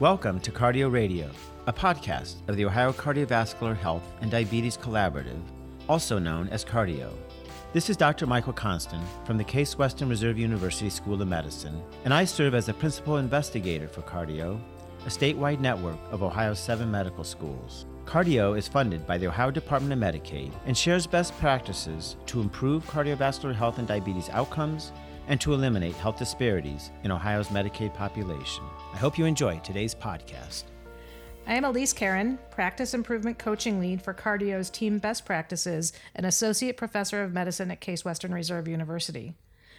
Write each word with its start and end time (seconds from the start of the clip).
Welcome 0.00 0.40
to 0.40 0.50
Cardi-OH 0.50 0.88
Radio, 0.88 1.28
a 1.66 1.74
podcast 1.74 2.36
of 2.48 2.56
the 2.56 2.64
Ohio 2.64 2.90
Cardiovascular 2.90 3.76
Health 3.76 4.02
and 4.22 4.30
Diabetes 4.30 4.78
Collaborative, 4.78 5.42
also 5.90 6.18
known 6.18 6.48
as 6.48 6.64
Cardi-OH. 6.64 7.12
This 7.74 7.90
is 7.90 7.98
Dr. 7.98 8.26
Michael 8.26 8.54
Konstan 8.54 9.02
from 9.26 9.36
the 9.36 9.44
Case 9.44 9.76
Western 9.76 10.08
Reserve 10.08 10.38
University 10.38 10.88
School 10.88 11.20
of 11.20 11.28
Medicine, 11.28 11.82
and 12.06 12.14
I 12.14 12.24
serve 12.24 12.54
as 12.54 12.64
the 12.64 12.72
principal 12.72 13.18
investigator 13.18 13.88
for 13.88 14.00
Cardi-OH, 14.00 14.58
a 15.04 15.08
statewide 15.10 15.60
network 15.60 15.98
of 16.10 16.22
Ohio's 16.22 16.58
seven 16.58 16.90
medical 16.90 17.22
schools. 17.22 17.84
Cardi-OH 18.06 18.54
is 18.54 18.68
funded 18.68 19.06
by 19.06 19.18
the 19.18 19.26
Ohio 19.26 19.50
Department 19.50 19.92
of 19.92 19.98
Medicaid 19.98 20.50
and 20.64 20.74
shares 20.74 21.06
best 21.06 21.38
practices 21.38 22.16
to 22.24 22.40
improve 22.40 22.86
cardiovascular 22.86 23.54
health 23.54 23.76
and 23.76 23.86
diabetes 23.86 24.30
outcomes 24.30 24.92
and 25.28 25.38
to 25.42 25.52
eliminate 25.52 25.94
health 25.96 26.18
disparities 26.18 26.90
in 27.04 27.10
Ohio's 27.10 27.48
Medicaid 27.48 27.92
population. 27.92 28.64
I 28.92 28.96
hope 28.96 29.16
you 29.16 29.24
enjoy 29.24 29.60
today's 29.60 29.94
podcast. 29.94 30.64
I 31.46 31.54
am 31.54 31.64
Elise 31.64 31.92
Karen, 31.92 32.38
Practice 32.50 32.92
Improvement 32.92 33.38
Coaching 33.38 33.80
Lead 33.80 34.02
for 34.02 34.12
Cardi-OH's 34.12 34.68
Team 34.68 34.98
Best 34.98 35.24
Practices 35.24 35.92
and 36.14 36.26
Associate 36.26 36.76
Professor 36.76 37.22
of 37.22 37.32
Medicine 37.32 37.70
at 37.70 37.80
Case 37.80 38.04
Western 38.04 38.34
Reserve 38.34 38.68
University. 38.68 39.34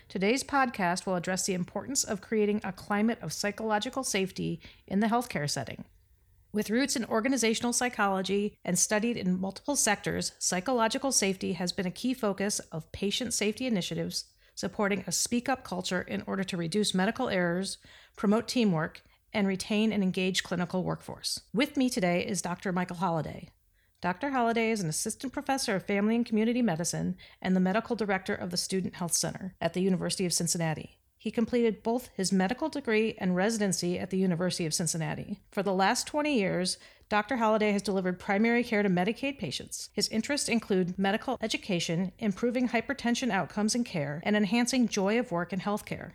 Today's 0.08 0.44
podcast 0.44 1.06
will 1.06 1.16
address 1.16 1.46
the 1.46 1.54
importance 1.54 2.04
of 2.04 2.22
creating 2.22 2.62
a 2.64 2.72
climate 2.72 3.20
of 3.22 3.34
psychological 3.34 4.04
safety 4.04 4.60
in 4.88 5.02
the 5.02 5.08
healthcare 5.08 5.50
setting. 5.50 5.84
With 6.54 6.70
roots 6.70 6.96
in 6.96 7.06
organizational 7.06 7.74
psychology 7.74 8.56
and 8.66 8.80
studied 8.80 9.18
in 9.18 9.40
multiple 9.40 9.76
sectors, 9.76 10.32
psychological 10.40 11.12
safety 11.12 11.54
has 11.54 11.72
been 11.72 11.86
a 11.86 11.92
key 11.92 12.14
focus 12.14 12.60
of 12.72 12.92
patient 12.92 13.34
safety 13.34 13.68
initiatives 13.68 14.26
supporting 14.56 15.04
a 15.08 15.12
speak 15.12 15.50
up 15.50 15.64
culture 15.64 16.02
in 16.02 16.24
order 16.28 16.44
to 16.44 16.58
reduce 16.58 16.94
medical 16.94 17.30
errors, 17.30 17.78
promote 18.16 18.48
teamwork, 18.48 19.02
and 19.34 19.48
retain 19.48 19.92
an 19.92 20.04
engaged 20.04 20.44
clinical 20.44 20.84
workforce. 20.84 21.42
With 21.54 21.78
me 21.78 21.90
today 21.90 22.26
is 22.26 22.42
Dr. 22.42 22.72
Michael 22.72 22.98
Holliday. 22.98 23.50
Dr. 24.02 24.32
Holliday 24.32 24.72
is 24.72 24.82
an 24.82 24.90
assistant 24.90 25.32
professor 25.32 25.76
of 25.76 25.86
family 25.86 26.16
and 26.16 26.26
community 26.26 26.62
medicine 26.62 27.16
and 27.42 27.56
the 27.56 27.60
medical 27.60 27.96
director 27.96 28.34
of 28.34 28.50
the 28.50 28.58
Student 28.58 28.96
Health 28.96 29.14
Center 29.14 29.54
at 29.62 29.74
the 29.74 29.82
University 29.82 30.26
of 30.26 30.34
Cincinnati. 30.34 30.98
He 31.20 31.30
completed 31.30 31.84
both 31.84 32.10
his 32.16 32.32
medical 32.32 32.68
degree 32.68 33.14
and 33.20 33.36
residency 33.36 34.00
at 34.00 34.10
the 34.10 34.18
University 34.18 34.66
of 34.66 34.74
Cincinnati. 34.74 35.40
For 35.52 35.62
the 35.62 35.72
last 35.72 36.08
20 36.08 36.34
years, 36.34 36.80
Dr. 37.10 37.38
Holliday 37.38 37.74
has 37.74 37.84
delivered 37.84 38.18
primary 38.18 38.64
care 38.64 38.82
to 38.82 38.90
Medicaid 38.90 39.38
patients. 39.38 39.90
His 39.94 40.08
interests 40.08 40.50
include 40.50 40.98
medical 40.98 41.38
education, 41.40 42.12
improving 42.18 42.70
hypertension 42.70 43.30
outcomes 43.30 43.76
and 43.76 43.86
care, 43.86 44.20
and 44.24 44.36
enhancing 44.36 44.88
joy 44.88 45.20
of 45.20 45.32
work 45.32 45.54
in 45.54 45.60
healthcare. 45.60 46.14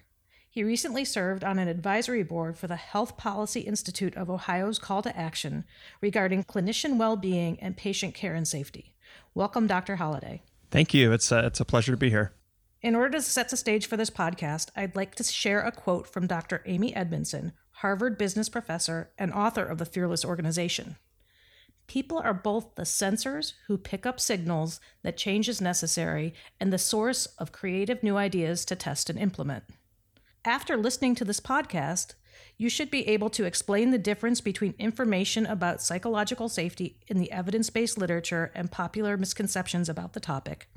He 0.57 0.65
recently 0.65 1.05
served 1.05 1.45
on 1.45 1.59
an 1.59 1.69
advisory 1.69 2.23
board 2.23 2.57
for 2.57 2.67
the 2.67 2.77
Health 2.77 3.19
Policy 3.19 3.61
Institute 3.61 4.17
of 4.17 4.31
Ohio's 4.31 4.79
call 4.79 5.03
to 5.03 5.15
action 5.15 5.67
regarding 6.01 6.45
clinician 6.45 6.97
well 6.97 7.15
being 7.15 7.61
and 7.61 7.77
patient 7.77 8.15
care 8.15 8.35
and 8.35 8.49
safety. 8.49 8.95
Welcome, 9.35 9.67
Dr. 9.67 9.97
Holliday. 9.97 10.41
Thank 10.71 10.95
you. 10.95 11.13
It's 11.13 11.31
a, 11.31 11.45
it's 11.45 11.61
a 11.61 11.67
pleasure 11.67 11.93
to 11.93 11.99
be 11.99 12.09
here. 12.09 12.33
In 12.81 12.95
order 12.95 13.19
to 13.19 13.23
set 13.23 13.51
the 13.51 13.57
stage 13.59 13.85
for 13.85 13.99
this 13.99 14.09
podcast, 14.09 14.71
I'd 14.75 14.97
like 14.97 15.15
to 15.17 15.25
share 15.25 15.61
a 15.61 15.71
quote 15.71 16.07
from 16.07 16.27
Dr. 16.27 16.63
Amy 16.65 16.97
Edmondson, 16.97 17.53
Harvard 17.73 18.17
business 18.17 18.49
professor 18.49 19.11
and 19.19 19.35
author 19.35 19.67
of 19.67 19.77
The 19.77 19.85
Fearless 19.85 20.25
Organization. 20.25 20.97
People 21.87 22.17
are 22.17 22.33
both 22.33 22.77
the 22.77 22.85
sensors 22.85 23.53
who 23.67 23.77
pick 23.77 24.07
up 24.07 24.19
signals 24.19 24.81
that 25.03 25.19
change 25.19 25.51
is 25.51 25.61
necessary 25.61 26.33
and 26.59 26.73
the 26.73 26.79
source 26.79 27.27
of 27.37 27.53
creative 27.53 28.03
new 28.03 28.17
ideas 28.17 28.65
to 28.65 28.75
test 28.75 29.11
and 29.11 29.19
implement. 29.19 29.65
After 30.47 30.77
listening 30.77 31.17
to 31.17 31.25
this 31.25 31.41
podcast, 31.41 32.15
you 32.57 32.69
should 32.69 32.89
be 32.89 33.09
able 33.09 33.31
to 33.31 33.45
explain 33.45 33.91
the 33.91 33.99
difference 33.99 34.41
between 34.41 34.77
information 34.79 35.45
about 35.45 35.83
psychological 35.83 36.49
safety 36.49 37.01
in 37.09 37.19
the 37.19 37.33
evidence 37.33 37.69
based 37.69 37.99
literature 37.99 38.53
and 38.55 38.71
popular 38.71 39.17
misconceptions 39.17 39.89
about 39.89 40.13
the 40.13 40.21
topic. 40.21 40.69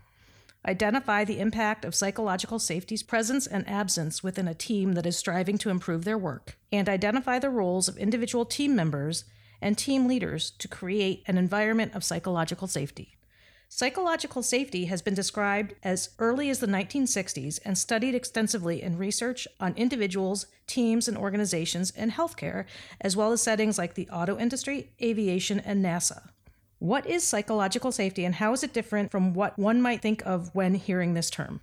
Identify 0.68 1.24
the 1.24 1.40
impact 1.40 1.86
of 1.86 1.94
psychological 1.94 2.58
safety's 2.58 3.04
presence 3.04 3.46
and 3.46 3.70
absence 3.70 4.24
within 4.24 4.48
a 4.48 4.56
team 4.56 4.94
that 4.94 5.06
is 5.06 5.18
striving 5.18 5.60
to 5.60 5.70
improve 5.70 6.04
their 6.04 6.18
work. 6.18 6.58
And 6.72 6.90
identify 6.90 7.38
the 7.38 7.52
roles 7.52 7.88
of 7.88 7.96
individual 7.96 8.46
team 8.46 8.76
members 8.76 9.24
and 9.62 9.78
team 9.78 10.08
leaders 10.08 10.50
to 10.50 10.68
create 10.68 11.22
an 11.28 11.38
environment 11.38 11.94
of 11.94 12.04
psychological 12.04 12.68
safety. 12.68 13.19
Psychological 13.72 14.42
safety 14.42 14.86
has 14.86 15.04
been 15.04 15.14
described 15.14 15.76
as 15.84 16.10
early 16.18 16.50
as 16.50 16.58
the 16.58 16.66
1960s 16.66 17.60
and 17.64 17.78
studied 17.78 18.16
extensively 18.16 18.82
in 18.82 18.98
research 18.98 19.48
on 19.60 19.76
individuals, 19.76 20.48
teams, 20.66 21.08
and 21.08 21.16
organizations 21.16 21.92
in 21.92 22.10
healthcare, 22.10 22.66
as 23.00 23.16
well 23.16 23.32
as 23.32 23.44
settings 23.44 23.78
like 23.78 23.94
the 23.94 24.10
auto 24.10 24.40
industry, 24.40 24.90
aviation, 25.04 25.60
and 25.60 25.86
NASA. 25.86 26.30
What 26.80 27.06
is 27.06 27.24
psychological 27.24 27.92
safety 27.92 28.26
and 28.26 28.34
how 28.34 28.54
is 28.54 28.64
it 28.64 28.74
different 28.74 29.12
from 29.12 29.36
what 29.36 29.60
one 29.60 29.84
might 29.84 30.02
think 30.02 30.26
of 30.26 30.50
when 30.56 30.74
hearing 30.74 31.14
this 31.14 31.30
term? 31.30 31.62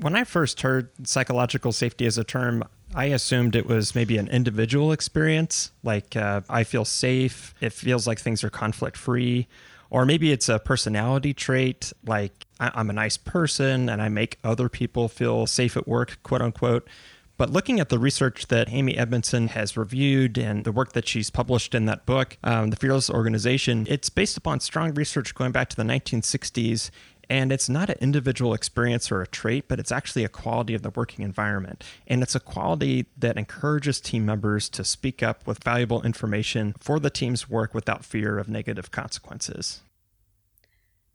When 0.00 0.14
I 0.14 0.24
first 0.24 0.60
heard 0.60 0.90
psychological 1.06 1.72
safety 1.72 2.04
as 2.04 2.18
a 2.18 2.24
term, 2.24 2.62
I 2.94 3.06
assumed 3.06 3.56
it 3.56 3.66
was 3.66 3.94
maybe 3.94 4.18
an 4.18 4.28
individual 4.28 4.92
experience, 4.92 5.70
like 5.82 6.14
uh, 6.14 6.42
I 6.50 6.64
feel 6.64 6.84
safe, 6.84 7.54
it 7.62 7.72
feels 7.72 8.06
like 8.06 8.20
things 8.20 8.44
are 8.44 8.50
conflict 8.50 8.98
free 8.98 9.48
or 9.92 10.06
maybe 10.06 10.32
it's 10.32 10.48
a 10.48 10.58
personality 10.58 11.34
trait, 11.34 11.92
like 12.06 12.46
I'm 12.58 12.88
a 12.88 12.94
nice 12.94 13.18
person 13.18 13.90
and 13.90 14.00
I 14.00 14.08
make 14.08 14.38
other 14.42 14.70
people 14.70 15.06
feel 15.06 15.46
safe 15.46 15.76
at 15.76 15.86
work, 15.86 16.18
quote 16.22 16.40
unquote. 16.40 16.88
But 17.36 17.50
looking 17.50 17.78
at 17.78 17.90
the 17.90 17.98
research 17.98 18.46
that 18.46 18.72
Amy 18.72 18.96
Edmondson 18.96 19.48
has 19.48 19.76
reviewed 19.76 20.38
and 20.38 20.64
the 20.64 20.72
work 20.72 20.92
that 20.92 21.06
she's 21.06 21.28
published 21.28 21.74
in 21.74 21.84
that 21.86 22.06
book, 22.06 22.38
um, 22.42 22.70
The 22.70 22.76
Fearless 22.76 23.10
Organization, 23.10 23.86
it's 23.86 24.08
based 24.08 24.38
upon 24.38 24.60
strong 24.60 24.94
research 24.94 25.34
going 25.34 25.52
back 25.52 25.68
to 25.68 25.76
the 25.76 25.82
1960s 25.82 26.90
and 27.32 27.50
it's 27.50 27.66
not 27.66 27.88
an 27.88 27.96
individual 27.98 28.52
experience 28.52 29.10
or 29.10 29.22
a 29.22 29.26
trait, 29.26 29.66
but 29.66 29.80
it's 29.80 29.90
actually 29.90 30.22
a 30.22 30.28
quality 30.28 30.74
of 30.74 30.82
the 30.82 30.90
working 30.90 31.24
environment. 31.24 31.82
And 32.06 32.22
it's 32.22 32.34
a 32.34 32.40
quality 32.40 33.06
that 33.16 33.38
encourages 33.38 34.02
team 34.02 34.26
members 34.26 34.68
to 34.68 34.84
speak 34.84 35.22
up 35.22 35.46
with 35.46 35.64
valuable 35.64 36.02
information 36.02 36.74
for 36.78 37.00
the 37.00 37.08
team's 37.08 37.48
work 37.48 37.72
without 37.72 38.04
fear 38.04 38.38
of 38.38 38.50
negative 38.50 38.90
consequences. 38.90 39.80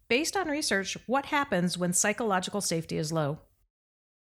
Based 0.07 0.35
on 0.35 0.47
research, 0.47 0.97
what 1.05 1.27
happens 1.27 1.77
when 1.77 1.93
psychological 1.93 2.61
safety 2.61 2.97
is 2.97 3.13
low? 3.13 3.37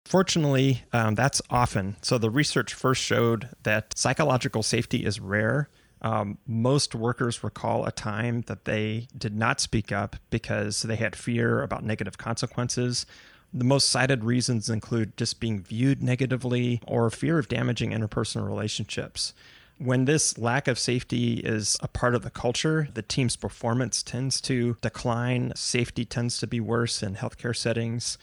Fortunately, 0.03 0.83
um, 0.91 1.15
that's 1.15 1.41
often. 1.49 1.95
So 2.01 2.17
the 2.17 2.29
research 2.29 2.73
first 2.73 3.01
showed 3.01 3.47
that 3.63 3.97
psychological 3.97 4.61
safety 4.61 5.05
is 5.05 5.21
rare 5.21 5.69
um, 6.01 6.37
most 6.45 6.93
workers 6.93 7.43
recall 7.43 7.85
a 7.85 7.91
time 7.91 8.41
that 8.47 8.65
they 8.65 9.07
did 9.17 9.35
not 9.35 9.59
speak 9.59 9.91
up 9.91 10.15
because 10.29 10.83
they 10.83 10.95
had 10.95 11.15
fear 11.15 11.61
about 11.61 11.83
negative 11.83 12.17
consequences. 12.17 13.05
The 13.53 13.63
most 13.63 13.89
cited 13.89 14.23
reasons 14.23 14.69
include 14.69 15.17
just 15.17 15.39
being 15.39 15.61
viewed 15.61 16.03
negatively 16.03 16.81
or 16.85 17.09
fear 17.09 17.39
of 17.39 17.47
damaging 17.47 17.91
interpersonal 17.91 18.47
relationships. 18.47 19.33
When 19.79 20.05
this 20.05 20.37
lack 20.37 20.67
of 20.67 20.79
safety 20.79 21.35
is 21.35 21.77
a 21.81 21.87
part 21.87 22.15
of 22.15 22.23
the 22.23 22.31
culture, 22.31 22.89
the 22.93 23.03
team's 23.03 23.35
performance 23.35 24.01
tends 24.01 24.41
to 24.41 24.75
decline. 24.81 25.53
Safety 25.55 26.03
tends 26.03 26.39
to 26.39 26.47
be 26.47 26.59
worse 26.59 27.03
in 27.03 27.15
healthcare 27.15 27.55
settings, 27.55 28.17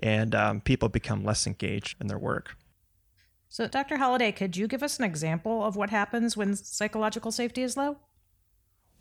and 0.00 0.34
um, 0.34 0.60
people 0.60 0.90
become 0.90 1.24
less 1.24 1.46
engaged 1.46 1.96
in 1.98 2.08
their 2.08 2.18
work. 2.18 2.56
So, 3.48 3.66
Dr. 3.66 3.96
Holliday, 3.96 4.32
could 4.32 4.56
you 4.56 4.68
give 4.68 4.82
us 4.82 4.98
an 4.98 5.04
example 5.04 5.64
of 5.64 5.74
what 5.74 5.90
happens 5.90 6.36
when 6.36 6.54
psychological 6.54 7.32
safety 7.32 7.62
is 7.62 7.76
low? 7.76 7.96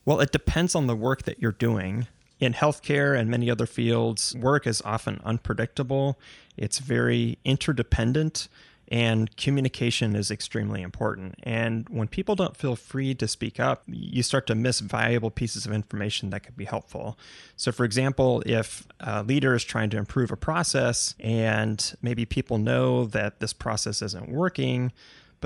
Well, 0.06 0.22
it 0.22 0.31
depends 0.31 0.74
on 0.74 0.88
the 0.88 0.96
work 0.96 1.24
that 1.24 1.41
you're 1.41 1.52
doing. 1.52 2.08
In 2.40 2.53
healthcare 2.53 3.18
and 3.19 3.30
many 3.30 3.50
other 3.50 3.66
fields, 3.66 4.36
work 4.38 4.66
is 4.66 4.81
often 4.86 5.19
unpredictable. 5.25 6.18
It's 6.56 6.80
very 6.80 7.40
interdependent 7.44 8.47
and 8.90 9.36
communication 9.38 10.16
is 10.16 10.31
extremely 10.31 10.81
important. 10.81 11.36
And 11.44 11.88
when 11.89 12.07
people 12.07 12.36
don't 12.36 12.56
feel 12.56 12.75
free 12.75 13.13
to 13.16 13.28
speak 13.28 13.60
up, 13.60 13.84
you 13.88 14.24
start 14.24 14.48
to 14.48 14.56
miss 14.56 14.80
valuable 14.80 15.30
pieces 15.30 15.66
of 15.66 15.74
information 15.74 16.30
that 16.30 16.42
could 16.42 16.56
be 16.56 16.66
helpful. 16.66 17.18
So, 17.56 17.72
for 17.72 17.84
example, 17.84 18.42
if 18.45 18.88
a 19.00 19.24
leader 19.24 19.54
is 19.56 19.63
trying 19.63 19.89
to 19.92 19.98
improve 19.98 20.31
a 20.31 20.38
process 20.38 21.16
and 21.19 21.95
maybe 22.01 22.25
people 22.25 22.57
know 22.57 23.06
that 23.06 23.39
this 23.39 23.54
process 23.54 24.01
isn't 24.01 24.30
working, 24.30 24.92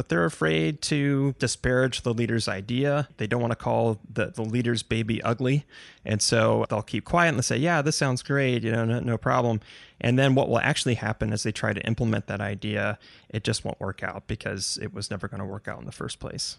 but 0.02 0.10
they're 0.10 0.26
afraid 0.26 0.82
to 0.82 1.36
disparage 1.38 2.02
the 2.02 2.12
leader's 2.12 2.48
idea. 2.48 3.08
They 3.18 3.28
don't 3.28 3.40
want 3.40 3.52
to 3.52 3.56
call 3.56 4.00
the, 4.12 4.32
the 4.32 4.42
leader's 4.42 4.82
baby 4.82 5.22
ugly. 5.22 5.64
And 6.04 6.24
so 6.24 6.66
they'll 6.72 6.82
keep 6.82 7.06
quiet 7.06 7.30
and 7.30 7.38
they'll 7.38 7.44
say, 7.44 7.58
Yeah, 7.58 7.84
this 7.84 7.98
sounds 7.98 8.24
great, 8.24 8.64
you 8.64 8.72
know, 8.72 8.84
no, 8.84 9.00
no 9.00 9.16
problem. 9.20 9.60
And 10.00 10.18
then 10.18 10.34
what 10.34 10.50
will 10.50 10.58
actually 10.58 10.96
happen 10.96 11.32
is 11.32 11.44
they 11.44 11.52
try 11.52 11.72
to 11.72 11.86
implement 11.86 12.26
that 12.26 12.42
idea, 12.42 12.98
it 13.30 13.44
just 13.44 13.64
won't 13.64 13.80
work 13.80 14.02
out 14.02 14.26
because 14.26 14.80
it 14.82 14.92
was 14.92 15.12
never 15.12 15.28
going 15.28 15.40
to 15.40 15.46
work 15.46 15.68
out 15.68 15.78
in 15.78 15.86
the 15.86 15.92
first 15.92 16.20
place. 16.20 16.58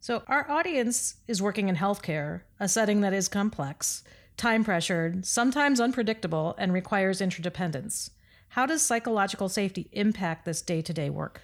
So, 0.00 0.24
our 0.26 0.50
audience 0.50 1.14
is 1.28 1.40
working 1.40 1.68
in 1.68 1.76
healthcare, 1.76 2.40
a 2.58 2.66
setting 2.66 3.02
that 3.02 3.12
is 3.12 3.28
complex, 3.28 4.02
time 4.36 4.64
pressured, 4.64 5.26
sometimes 5.26 5.80
unpredictable, 5.80 6.56
and 6.58 6.72
requires 6.72 7.20
interdependence. 7.20 8.10
How 8.48 8.66
does 8.66 8.82
psychological 8.82 9.48
safety 9.48 9.88
impact 9.92 10.44
this 10.44 10.60
day 10.60 10.82
to 10.82 10.92
day 10.92 11.08
work? 11.08 11.42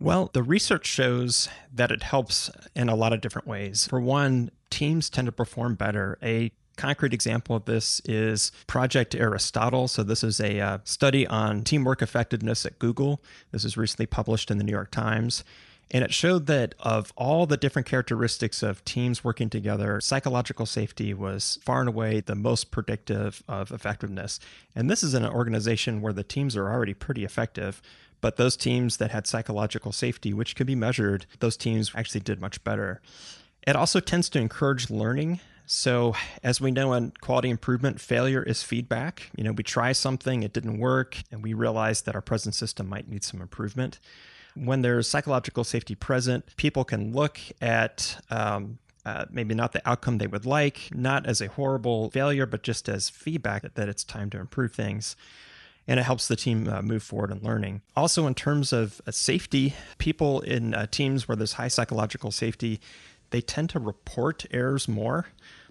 Well, 0.00 0.30
the 0.32 0.44
research 0.44 0.86
shows 0.86 1.48
that 1.74 1.90
it 1.90 2.04
helps 2.04 2.50
in 2.76 2.88
a 2.88 2.94
lot 2.94 3.12
of 3.12 3.20
different 3.20 3.48
ways. 3.48 3.86
For 3.88 4.00
one, 4.00 4.50
teams 4.70 5.10
tend 5.10 5.26
to 5.26 5.32
perform 5.32 5.74
better. 5.74 6.18
A 6.22 6.52
concrete 6.76 7.12
example 7.12 7.56
of 7.56 7.64
this 7.64 8.00
is 8.04 8.52
Project 8.68 9.16
Aristotle. 9.16 9.88
So, 9.88 10.04
this 10.04 10.22
is 10.22 10.38
a 10.38 10.60
uh, 10.60 10.78
study 10.84 11.26
on 11.26 11.64
teamwork 11.64 12.00
effectiveness 12.00 12.64
at 12.64 12.78
Google. 12.78 13.20
This 13.50 13.64
is 13.64 13.76
recently 13.76 14.06
published 14.06 14.52
in 14.52 14.58
the 14.58 14.64
New 14.64 14.72
York 14.72 14.92
Times. 14.92 15.42
And 15.90 16.04
it 16.04 16.12
showed 16.12 16.46
that 16.46 16.74
of 16.80 17.12
all 17.16 17.46
the 17.46 17.56
different 17.56 17.88
characteristics 17.88 18.62
of 18.62 18.84
teams 18.84 19.24
working 19.24 19.48
together, 19.48 20.00
psychological 20.00 20.66
safety 20.66 21.14
was 21.14 21.58
far 21.64 21.80
and 21.80 21.88
away 21.88 22.20
the 22.20 22.34
most 22.34 22.70
predictive 22.70 23.42
of 23.48 23.72
effectiveness. 23.72 24.38
And 24.74 24.90
this 24.90 25.02
is 25.02 25.14
in 25.14 25.24
an 25.24 25.32
organization 25.32 26.02
where 26.02 26.12
the 26.12 26.22
teams 26.22 26.56
are 26.56 26.70
already 26.70 26.92
pretty 26.92 27.24
effective. 27.24 27.80
But 28.20 28.36
those 28.36 28.56
teams 28.56 28.96
that 28.96 29.10
had 29.10 29.26
psychological 29.26 29.92
safety, 29.92 30.32
which 30.32 30.56
could 30.56 30.66
be 30.66 30.74
measured, 30.74 31.26
those 31.40 31.56
teams 31.56 31.92
actually 31.94 32.20
did 32.20 32.40
much 32.40 32.62
better. 32.64 33.00
It 33.66 33.76
also 33.76 34.00
tends 34.00 34.28
to 34.30 34.40
encourage 34.40 34.90
learning. 34.90 35.40
So, 35.66 36.16
as 36.42 36.60
we 36.60 36.70
know 36.70 36.94
in 36.94 37.12
quality 37.20 37.50
improvement, 37.50 38.00
failure 38.00 38.42
is 38.42 38.62
feedback. 38.62 39.30
You 39.36 39.44
know, 39.44 39.52
we 39.52 39.62
try 39.62 39.92
something, 39.92 40.42
it 40.42 40.54
didn't 40.54 40.78
work, 40.78 41.18
and 41.30 41.42
we 41.42 41.52
realize 41.52 42.02
that 42.02 42.14
our 42.14 42.22
present 42.22 42.54
system 42.54 42.88
might 42.88 43.08
need 43.08 43.22
some 43.22 43.42
improvement 43.42 43.98
when 44.64 44.82
there's 44.82 45.08
psychological 45.08 45.64
safety 45.64 45.94
present, 45.94 46.56
people 46.56 46.84
can 46.84 47.12
look 47.12 47.38
at 47.60 48.20
um, 48.30 48.78
uh, 49.04 49.24
maybe 49.30 49.54
not 49.54 49.72
the 49.72 49.88
outcome 49.88 50.18
they 50.18 50.26
would 50.26 50.46
like, 50.46 50.88
not 50.94 51.26
as 51.26 51.40
a 51.40 51.48
horrible 51.48 52.10
failure, 52.10 52.46
but 52.46 52.62
just 52.62 52.88
as 52.88 53.08
feedback 53.08 53.62
that, 53.62 53.74
that 53.74 53.88
it's 53.88 54.04
time 54.04 54.30
to 54.30 54.38
improve 54.38 54.72
things. 54.72 55.16
And 55.88 55.98
it 55.98 56.04
helps 56.04 56.28
the 56.28 56.36
team 56.36 56.68
uh, 56.68 56.82
move 56.82 57.02
forward 57.02 57.32
in 57.32 57.42
learning. 57.42 57.82
Also, 57.96 58.26
in 58.26 58.34
terms 58.34 58.72
of 58.72 59.00
uh, 59.06 59.10
safety, 59.10 59.74
people 59.96 60.40
in 60.42 60.74
uh, 60.74 60.86
teams 60.86 61.26
where 61.26 61.34
there's 61.34 61.54
high 61.54 61.68
psychological 61.68 62.30
safety, 62.30 62.80
they 63.30 63.40
tend 63.40 63.70
to 63.70 63.80
report 63.80 64.46
errors 64.52 64.86
more 64.86 65.26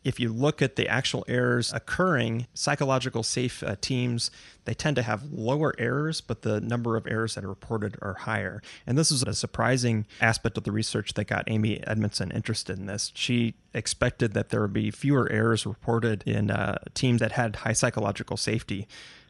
if 0.07 0.21
you 0.21 0.31
look 0.31 0.61
at 0.61 0.77
the 0.77 0.87
actual 0.87 1.25
errors 1.27 1.73
occurring, 1.73 2.47
psychological 2.53 3.23
safe 3.23 3.61
uh, 3.61 3.75
teams, 3.81 4.31
they 4.63 4.73
tend 4.73 4.95
to 4.95 5.01
have 5.01 5.33
lower 5.33 5.75
errors, 5.77 6.21
but 6.21 6.43
the 6.43 6.61
number 6.61 6.95
of 6.95 7.05
errors 7.07 7.35
that 7.35 7.43
are 7.43 7.49
reported 7.49 7.97
are 8.01 8.13
higher. 8.13 8.61
And 8.85 8.97
this 8.97 9.11
is 9.11 9.21
a 9.23 9.33
surprising 9.33 10.05
aspect 10.21 10.57
of 10.57 10.63
the 10.63 10.71
research 10.71 11.13
that 11.15 11.25
got 11.25 11.43
Amy 11.47 11.85
Edmondson 11.85 12.31
interested 12.31 12.79
in 12.79 12.85
this. 12.85 13.11
She 13.15 13.55
expected 13.73 14.33
that 14.33 14.47
there 14.47 14.61
would 14.61 14.71
be 14.71 14.91
fewer 14.91 15.29
errors 15.29 15.65
reported 15.65 16.23
in 16.25 16.51
uh, 16.51 16.77
teams 16.93 17.19
that 17.19 17.33
had 17.33 17.57
high 17.57 17.73
psychological 17.73 18.37
safety. 18.37 18.87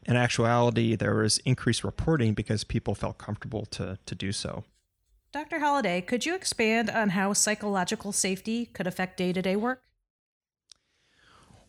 In 0.08 0.16
actuality, 0.16 0.96
there 0.96 1.16
was 1.16 1.38
increased 1.40 1.84
reporting 1.84 2.34
because 2.34 2.64
people 2.64 2.96
felt 2.96 3.18
comfortable 3.18 3.66
to, 3.72 4.00
to 4.06 4.16
do 4.16 4.32
so. 4.32 4.64
Dr. 5.34 5.60
Holliday, 5.60 6.00
could 6.02 6.26
you 6.26 6.34
expand 6.34 6.90
on 6.90 7.10
how 7.10 7.34
psychological 7.34 8.14
safety 8.14 8.68
could 8.68 8.88
affect 8.88 9.18
day 9.18 9.34
to 9.34 9.42
day 9.42 9.58
work? 9.58 9.84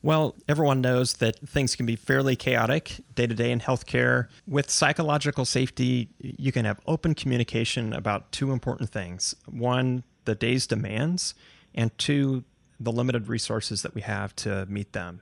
Well, 0.01 0.37
everyone 0.47 0.81
knows 0.81 1.15
that 1.15 1.41
things 1.41 1.75
can 1.75 1.85
be 1.85 1.97
fairly 1.97 2.37
chaotic 2.37 3.01
day 3.17 3.27
to 3.27 3.35
day 3.35 3.51
in 3.51 3.59
healthcare. 3.59 4.29
With 4.47 4.71
psychological 4.71 5.45
safety, 5.45 6.09
you 6.21 6.53
can 6.53 6.65
have 6.65 6.81
open 6.87 7.15
communication 7.17 7.93
about 7.93 8.31
two 8.31 8.53
important 8.53 8.91
things 8.91 9.35
one, 9.47 10.05
the 10.25 10.37
day's 10.37 10.69
demands, 10.69 11.35
and 11.75 11.97
two, 11.99 12.45
the 12.79 12.93
limited 12.93 13.27
resources 13.27 13.83
that 13.83 13.95
we 13.95 14.03
have 14.03 14.37
to 14.37 14.67
meet 14.67 14.93
them. 14.93 15.21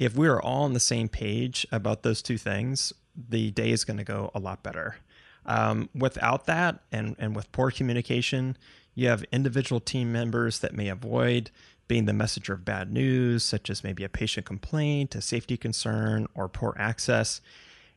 If 0.00 0.16
we 0.16 0.26
are 0.28 0.40
all 0.40 0.64
on 0.64 0.72
the 0.72 0.80
same 0.80 1.08
page 1.08 1.66
about 1.70 2.02
those 2.02 2.22
two 2.22 2.38
things, 2.38 2.94
the 3.14 3.50
day 3.50 3.70
is 3.70 3.84
going 3.84 3.98
to 3.98 4.04
go 4.04 4.30
a 4.34 4.40
lot 4.40 4.62
better. 4.62 4.96
Um, 5.44 5.90
without 5.94 6.46
that, 6.46 6.80
and, 6.90 7.14
and 7.18 7.36
with 7.36 7.52
poor 7.52 7.70
communication, 7.70 8.56
you 8.94 9.08
have 9.08 9.24
individual 9.30 9.78
team 9.78 10.10
members 10.10 10.60
that 10.60 10.72
may 10.72 10.88
avoid 10.88 11.50
being 11.86 12.06
the 12.06 12.14
messenger 12.14 12.54
of 12.54 12.64
bad 12.64 12.90
news, 12.90 13.44
such 13.44 13.68
as 13.68 13.84
maybe 13.84 14.02
a 14.02 14.08
patient 14.08 14.46
complaint, 14.46 15.14
a 15.14 15.20
safety 15.20 15.58
concern, 15.58 16.26
or 16.34 16.48
poor 16.48 16.74
access. 16.78 17.42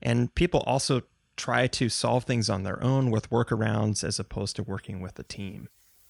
And 0.02 0.36
people 0.36 0.60
also 0.68 1.04
try 1.38 1.68
to 1.68 1.88
solve 1.88 2.26
things 2.26 2.50
on 2.50 2.64
their 2.64 2.84
own 2.84 3.12
with 3.12 3.30
workarounds 3.30 4.04
as 4.04 4.20
opposed 4.20 4.58
to 4.58 4.64
working 4.64 5.00
with 5.00 5.18
a 5.20 5.24
team. 5.24 5.70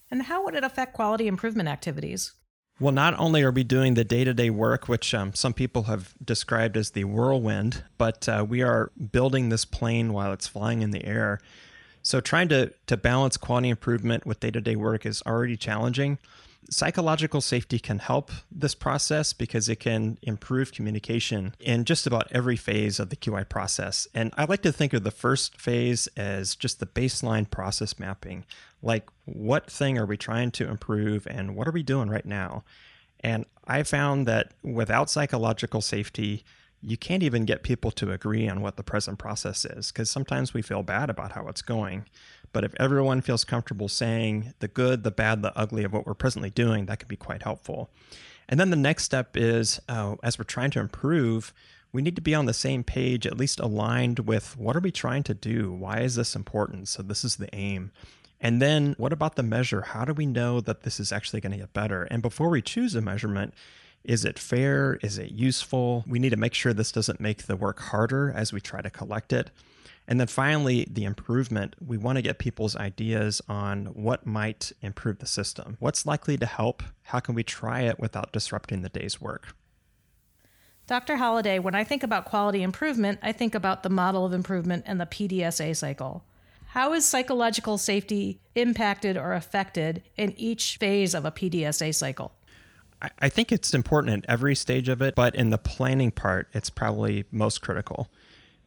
And 0.10 0.24
how 0.24 0.44
would 0.44 0.56
it 0.56 0.64
affect 0.64 0.94
quality 0.94 1.28
improvement 1.28 1.70
activities? 1.70 2.34
Well, 2.80 2.94
not 2.94 3.18
only 3.20 3.44
are 3.44 3.52
we 3.52 3.64
doing 3.64 3.94
the 3.94 4.04
day 4.04 4.24
to 4.24 4.34
day 4.34 4.50
work, 4.50 4.88
which 4.88 5.14
um, 5.14 5.34
some 5.34 5.54
people 5.54 5.84
have 5.84 6.14
described 6.24 6.76
as 6.76 6.92
the 6.92 7.04
whirlwind, 7.04 7.84
but 7.98 8.28
uh, 8.28 8.46
we 8.48 8.62
are 8.62 8.92
building 9.12 9.50
this 9.50 9.64
plane 9.64 10.12
while 10.12 10.34
it's 10.34 10.48
flying 10.48 10.82
in 10.82 10.92
the 10.92 11.06
air. 11.06 11.40
So, 12.02 12.20
trying 12.20 12.50
to, 12.50 12.74
to 12.88 12.98
balance 12.98 13.38
quality 13.38 13.70
improvement 13.70 14.26
with 14.26 14.40
day 14.40 14.52
to 14.52 14.60
day 14.60 14.76
work 14.76 15.06
is 15.06 15.22
already 15.26 15.56
challenging 15.56 16.18
psychological 16.70 17.42
safety 17.42 17.80
can 17.80 18.00
help 18.00 18.32
this 18.52 18.76
process 18.76 19.34
because 19.34 19.70
it 19.70 19.80
can 19.80 20.18
improve 20.22 20.72
communication 20.72 21.56
in 21.60 21.86
just 21.86 22.08
about 22.08 22.28
every 22.32 22.56
phase 22.56 23.00
of 23.00 23.10
the 23.10 23.16
QI 23.16 23.48
process. 23.48 24.08
And 24.14 24.34
I 24.38 24.46
like 24.46 24.62
to 24.64 24.72
think 24.72 24.94
of 24.94 25.04
the 25.04 25.12
first 25.12 25.60
phase 25.60 26.08
as 26.18 26.56
just 26.56 26.80
the 26.80 26.86
baseline 26.86 27.50
process 27.50 28.00
mapping. 28.00 28.46
Like, 28.82 29.10
what 29.26 29.70
thing 29.70 29.98
are 29.98 30.06
we 30.06 30.18
trying 30.18 30.52
to 30.52 30.70
improve 30.70 31.28
and 31.28 31.56
what 31.56 31.68
are 31.68 31.72
we 31.72 31.84
doing 31.84 32.10
right 32.10 32.26
now? 32.26 32.64
And 33.22 33.46
I 33.66 33.84
found 33.84 34.28
that 34.28 34.54
without 34.62 35.10
psychological 35.10 35.82
safety, 35.82 36.44
you 36.82 36.98
can't 36.98 37.24
even 37.24 37.46
get 37.46 37.64
people 37.64 37.92
to 37.92 38.12
agree 38.12 38.50
on 38.50 38.62
what 38.62 38.76
the 38.76 38.84
present 38.84 39.18
process 39.18 39.64
is 39.64 39.92
because 39.92 40.10
sometimes 40.10 40.54
we 40.54 40.62
feel 40.62 40.84
bad 40.84 41.10
about 41.10 41.32
how 41.32 41.48
it's 41.48 41.62
going. 41.62 42.06
But 42.54 42.64
if 42.64 42.74
everyone 42.80 43.22
feels 43.22 43.44
comfortable 43.44 43.90
saying 43.90 44.54
the 44.60 44.68
good, 44.68 45.04
the 45.04 45.12
bad, 45.12 45.42
the 45.42 45.58
ugly 45.58 45.84
of 45.84 45.92
what 45.92 46.06
we're 46.06 46.14
presently 46.14 46.52
doing, 46.52 46.86
that 46.86 47.00
can 47.00 47.10
be 47.10 47.18
quite 47.18 47.44
helpful. 47.44 47.90
And 48.48 48.60
then 48.60 48.70
the 48.70 48.76
next 48.76 49.04
step 49.04 49.36
is 49.36 49.82
uh, 49.90 50.16
as 50.24 50.38
we're 50.38 50.44
trying 50.46 50.72
to 50.72 50.80
improve, 50.80 51.54
we 51.92 52.02
need 52.02 52.16
to 52.16 52.22
be 52.22 52.36
on 52.36 52.46
the 52.46 52.54
same 52.54 52.84
page, 52.84 53.28
at 53.28 53.38
least 53.38 53.60
aligned 53.60 54.20
with 54.20 54.58
what 54.58 54.76
are 54.76 54.82
we 54.82 54.92
trying 54.92 55.24
to 55.24 55.34
do? 55.34 55.72
Why 55.72 56.00
is 56.02 56.16
this 56.16 56.36
important? 56.36 56.88
So, 56.88 57.04
this 57.04 57.24
is 57.24 57.36
the 57.36 57.54
aim. 57.54 57.92
And 58.42 58.62
then, 58.62 58.96
what 58.98 59.14
about 59.14 59.36
the 59.36 59.44
measure? 59.44 59.82
How 59.82 60.04
do 60.04 60.14
we 60.14 60.26
know 60.26 60.60
that 60.60 60.82
this 60.82 61.00
is 61.00 61.12
actually 61.12 61.40
going 61.40 61.54
to 61.54 61.60
get 61.60 61.74
better? 61.74 62.04
And 62.04 62.22
before 62.22 62.50
we 62.50 62.62
choose 62.62 62.96
a 62.96 63.02
measurement, 63.02 63.54
is 64.04 64.26
it 64.26 64.38
fair? 64.38 65.00
Is 65.02 65.18
it 65.18 65.32
useful? 65.32 66.04
We 66.08 66.20
need 66.20 66.32
to 66.32 66.38
make 66.38 66.54
sure 66.54 66.74
this 66.74 66.92
doesn't 66.92 67.22
make 67.22 67.44
the 67.44 67.56
work 67.56 67.80
harder 67.80 68.34
as 68.36 68.52
we 68.52 68.60
try 68.60 68.82
to 68.82 68.90
collect 68.90 69.32
it. 69.32 69.50
And 70.08 70.20
then 70.20 70.28
finally, 70.28 70.86
the 70.90 71.06
improvement. 71.06 71.76
We 71.86 71.98
want 71.98 72.18
to 72.18 72.22
get 72.22 72.38
people's 72.38 72.76
ideas 72.76 73.42
on 73.48 73.86
what 73.88 74.26
might 74.26 74.72
improve 74.82 75.20
the 75.20 75.26
system. 75.26 75.78
What's 75.80 76.06
likely 76.06 76.38
to 76.38 76.46
help? 76.46 76.84
How 77.04 77.20
can 77.20 77.36
we 77.36 77.44
try 77.44 77.82
it 77.82 78.00
without 78.00 78.34
disrupting 78.34 78.82
the 78.82 78.90
day's 78.90 79.22
work? 79.22 79.56
Dr. 80.88 81.16
Holliday, 81.16 81.60
when 81.60 81.76
I 81.76 81.86
think 81.86 82.04
about 82.04 82.26
quality 82.26 82.62
improvement, 82.62 83.20
I 83.22 83.32
think 83.32 83.56
about 83.56 83.84
the 83.84 83.90
model 83.90 84.26
of 84.26 84.34
improvement 84.34 84.84
and 84.86 85.00
the 85.00 85.06
PDSA 85.06 85.76
cycle. 85.78 86.26
How 86.68 86.92
is 86.94 87.06
psychological 87.06 87.78
safety 87.78 88.42
impacted 88.56 89.16
or 89.16 89.34
affected 89.34 90.04
in 90.18 90.34
each 90.38 90.78
phase 90.78 91.14
of 91.14 91.24
a 91.24 91.32
PDSA 91.32 91.96
cycle? 91.96 92.34
I 93.20 93.30
think 93.30 93.52
it's 93.52 93.74
important 93.74 94.24
at 94.24 94.30
every 94.30 94.56
stage 94.56 94.88
of 94.90 95.02
it, 95.02 95.14
but 95.14 95.36
in 95.36 95.50
the 95.50 95.58
planning 95.58 96.12
part, 96.12 96.48
it's 96.54 96.70
probably 96.70 97.26
most 97.32 97.62
critical 97.62 98.10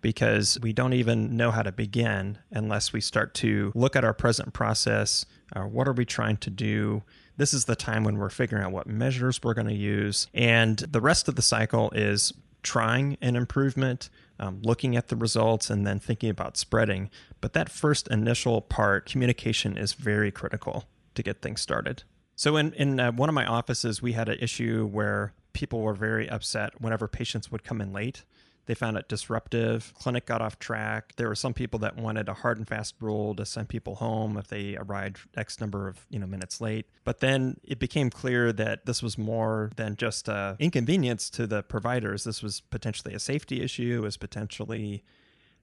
because 0.01 0.59
we 0.61 0.73
don't 0.73 0.93
even 0.93 1.37
know 1.37 1.51
how 1.51 1.63
to 1.63 1.73
begin 1.73 2.39
unless 2.51 2.93
we 2.93 3.01
start 3.01 3.35
to 3.35 3.73
look 3.75 3.97
at 3.97 4.05
our 4.05 4.15
present 4.15 4.53
process. 4.53 5.27
Uh, 5.55 5.63
what 5.63 5.89
are 5.89 5.93
we 5.93 6.05
trying 6.05 6.37
to 6.39 6.51
do? 6.51 7.03
This 7.37 7.53
is 7.53 7.65
the 7.67 7.77
time 7.77 8.05
when 8.05 8.17
we're 8.19 8.31
figuring 8.31 8.65
out 8.65 8.73
what 8.73 8.87
measures 8.87 9.41
we're 9.43 9.55
going 9.55 9.69
to 9.69 9.75
use. 9.75 10.27
And 10.33 10.79
the 10.79 11.01
rest 11.01 11.29
of 11.29 11.35
the 11.37 11.43
cycle 11.43 11.91
is 11.91 12.33
trying 12.63 13.17
an 13.21 13.37
improvement, 13.37 14.11
um, 14.41 14.61
looking 14.63 14.97
at 14.97 15.09
the 15.09 15.17
results, 15.17 15.71
and 15.71 15.87
then 15.87 15.99
thinking 15.99 16.31
about 16.31 16.57
spreading. 16.57 17.11
But 17.41 17.53
that 17.53 17.71
first 17.71 18.09
initial 18.09 18.61
part, 18.61 19.07
communication, 19.07 19.77
is 19.77 19.93
very 19.93 20.31
critical 20.31 20.85
to 21.15 21.23
get 21.23 21.43
things 21.43 21.61
started. 21.61 22.03
So, 22.35 22.57
in, 22.57 22.73
in 22.75 23.01
uh, 23.01 23.13
one 23.13 23.29
of 23.29 23.35
my 23.35 23.47
offices, 23.47 24.03
we 24.03 24.13
had 24.13 24.29
an 24.29 24.39
issue 24.41 24.87
where 24.87 25.33
people 25.53 25.81
were 25.81 25.95
very 25.95 26.29
upset 26.29 26.81
whenever 26.81 27.09
patients 27.09 27.51
would 27.51 27.65
come 27.65 27.81
in 27.81 27.93
late. 27.93 28.25
They 28.67 28.75
found 28.75 28.97
it 28.97 29.09
disruptive. 29.09 29.93
Clinic 29.95 30.27
got 30.27 30.43
off 30.43 30.59
track. 30.59 31.13
There 31.17 31.29
were 31.29 31.35
some 31.35 31.55
people 31.55 31.79
that 31.81 31.97
wanted 31.97 32.29
a 32.29 32.35
hard 32.35 32.59
and 32.59 32.67
fast 32.67 32.95
rule 33.01 33.35
to 33.37 33.47
send 33.47 33.69
people 33.69 33.97
home 33.97 34.37
if 34.37 34.49
they 34.49 34.77
arrived 34.77 35.21
X 35.37 35.61
number 35.61 35.89
of 35.89 36.05
you 36.11 36.19
know 36.19 36.27
minutes 36.27 36.61
late. 36.61 36.87
But 37.05 37.21
then 37.21 37.59
it 37.63 37.79
became 37.79 38.11
clear 38.11 38.53
that 38.53 38.87
this 38.87 39.03
was 39.03 39.17
more 39.17 39.71
than 39.77 39.97
just 39.97 40.29
a 40.29 40.57
inconvenience 40.59 41.31
to 41.31 41.47
the 41.47 41.63
providers. 41.63 42.25
This 42.25 42.43
was 42.43 42.61
potentially 42.61 43.15
a 43.15 43.21
safety 43.21 43.63
issue. 43.63 43.99
It 43.99 44.05
was 44.05 44.17
potentially 44.17 45.05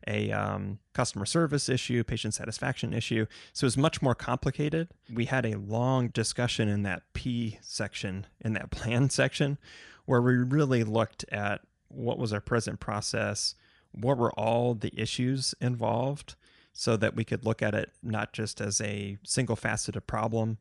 a 0.07 0.31
um, 0.31 0.79
customer 0.93 1.25
service 1.25 1.69
issue, 1.69 2.03
patient 2.03 2.33
satisfaction 2.33 2.93
issue. 2.93 3.25
So 3.53 3.65
it 3.65 3.67
was 3.67 3.77
much 3.77 4.01
more 4.01 4.15
complicated. 4.15 4.89
We 5.12 5.25
had 5.25 5.45
a 5.45 5.57
long 5.57 6.10
discussion 6.10 6.67
in 6.67 6.83
that 6.83 7.03
P 7.13 7.60
section, 7.62 8.27
in 8.41 8.53
that 8.53 8.72
plan 8.72 9.10
section, 9.10 9.57
where 10.05 10.22
we 10.22 10.36
really 10.36 10.83
looked 10.83 11.25
at 11.31 11.62
what 11.94 12.18
was 12.18 12.34
our 12.34 12.42
present 12.42 12.80
process, 12.80 13.56
what 13.92 14.18
were 14.18 14.32
all 14.34 14.74
the 14.74 14.94
issues 15.00 15.54
involved, 15.62 16.36
so 16.74 16.98
that 16.98 17.16
we 17.16 17.24
could 17.24 17.46
look 17.46 17.62
at 17.62 17.76
it 17.76 17.92
not 18.02 18.34
just 18.34 18.60
as 18.60 18.82
a 18.82 19.18
single 19.24 19.56
faceted 19.56 20.08
problem. 20.08 20.58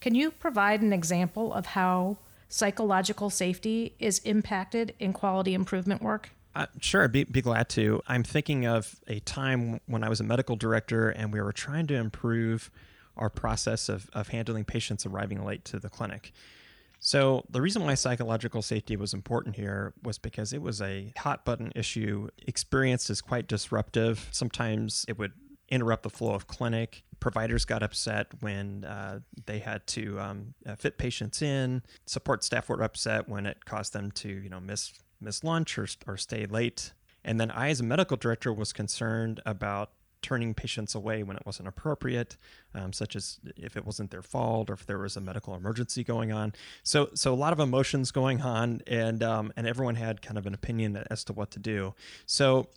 Can 0.00 0.14
you 0.14 0.30
provide 0.30 0.82
an 0.82 0.92
example 0.92 1.52
of 1.52 1.66
how 1.66 2.18
psychological 2.48 3.30
safety 3.30 3.94
is 3.98 4.18
impacted 4.20 4.94
in 4.98 5.12
quality 5.12 5.54
improvement 5.54 6.02
work? 6.02 6.30
Uh, 6.54 6.66
sure, 6.80 7.08
be, 7.08 7.24
be 7.24 7.40
glad 7.40 7.68
to. 7.70 8.02
I'm 8.06 8.22
thinking 8.22 8.66
of 8.66 9.00
a 9.06 9.20
time 9.20 9.80
when 9.86 10.04
I 10.04 10.08
was 10.08 10.20
a 10.20 10.24
medical 10.24 10.54
director 10.54 11.08
and 11.08 11.32
we 11.32 11.40
were 11.40 11.52
trying 11.52 11.86
to 11.86 11.94
improve 11.94 12.70
our 13.16 13.30
process 13.30 13.88
of, 13.88 14.10
of 14.12 14.28
handling 14.28 14.64
patients 14.64 15.06
arriving 15.06 15.44
late 15.44 15.64
to 15.66 15.78
the 15.78 15.88
clinic. 15.88 16.32
So, 17.04 17.44
the 17.50 17.60
reason 17.60 17.84
why 17.84 17.94
psychological 17.94 18.62
safety 18.62 18.94
was 18.94 19.12
important 19.12 19.56
here 19.56 19.92
was 20.04 20.18
because 20.18 20.52
it 20.52 20.62
was 20.62 20.80
a 20.80 21.12
hot 21.18 21.44
button 21.44 21.72
issue, 21.74 22.28
experienced 22.46 23.10
as 23.10 23.20
quite 23.20 23.48
disruptive. 23.48 24.28
Sometimes 24.30 25.04
it 25.08 25.18
would 25.18 25.32
interrupt 25.68 26.04
the 26.04 26.10
flow 26.10 26.32
of 26.32 26.46
clinic. 26.46 27.02
Providers 27.18 27.64
got 27.64 27.82
upset 27.82 28.28
when 28.38 28.84
uh, 28.84 29.18
they 29.46 29.58
had 29.58 29.84
to 29.88 30.20
um, 30.20 30.54
uh, 30.64 30.76
fit 30.76 30.96
patients 30.96 31.42
in. 31.42 31.82
Support 32.06 32.44
staff 32.44 32.68
were 32.68 32.80
upset 32.80 33.28
when 33.28 33.46
it 33.46 33.64
caused 33.64 33.92
them 33.92 34.12
to, 34.12 34.28
you 34.28 34.48
know, 34.48 34.60
miss 34.60 34.92
miss 35.20 35.42
lunch 35.42 35.78
or, 35.78 35.88
or 36.06 36.16
stay 36.16 36.46
late. 36.46 36.92
And 37.24 37.40
then 37.40 37.50
I, 37.50 37.70
as 37.70 37.80
a 37.80 37.84
medical 37.84 38.16
director, 38.16 38.52
was 38.52 38.72
concerned 38.72 39.40
about 39.44 39.90
turning 40.22 40.54
patients 40.54 40.94
away 40.94 41.22
when 41.22 41.36
it 41.36 41.44
wasn't 41.44 41.68
appropriate, 41.68 42.36
um, 42.74 42.92
such 42.92 43.16
as 43.16 43.38
if 43.56 43.76
it 43.76 43.84
wasn't 43.84 44.10
their 44.10 44.22
fault 44.22 44.70
or 44.70 44.74
if 44.74 44.86
there 44.86 44.98
was 44.98 45.16
a 45.16 45.20
medical 45.20 45.54
emergency 45.54 46.04
going 46.04 46.32
on. 46.32 46.52
So, 46.82 47.10
so 47.14 47.32
a 47.32 47.36
lot 47.36 47.52
of 47.52 47.60
emotions 47.60 48.10
going 48.10 48.40
on, 48.40 48.80
and 48.86 49.22
um, 49.22 49.52
and 49.56 49.66
everyone 49.66 49.96
had 49.96 50.22
kind 50.22 50.38
of 50.38 50.46
an 50.46 50.54
opinion 50.54 51.02
as 51.10 51.24
to 51.24 51.32
what 51.32 51.50
to 51.52 51.58
do. 51.58 51.94
So, 52.26 52.68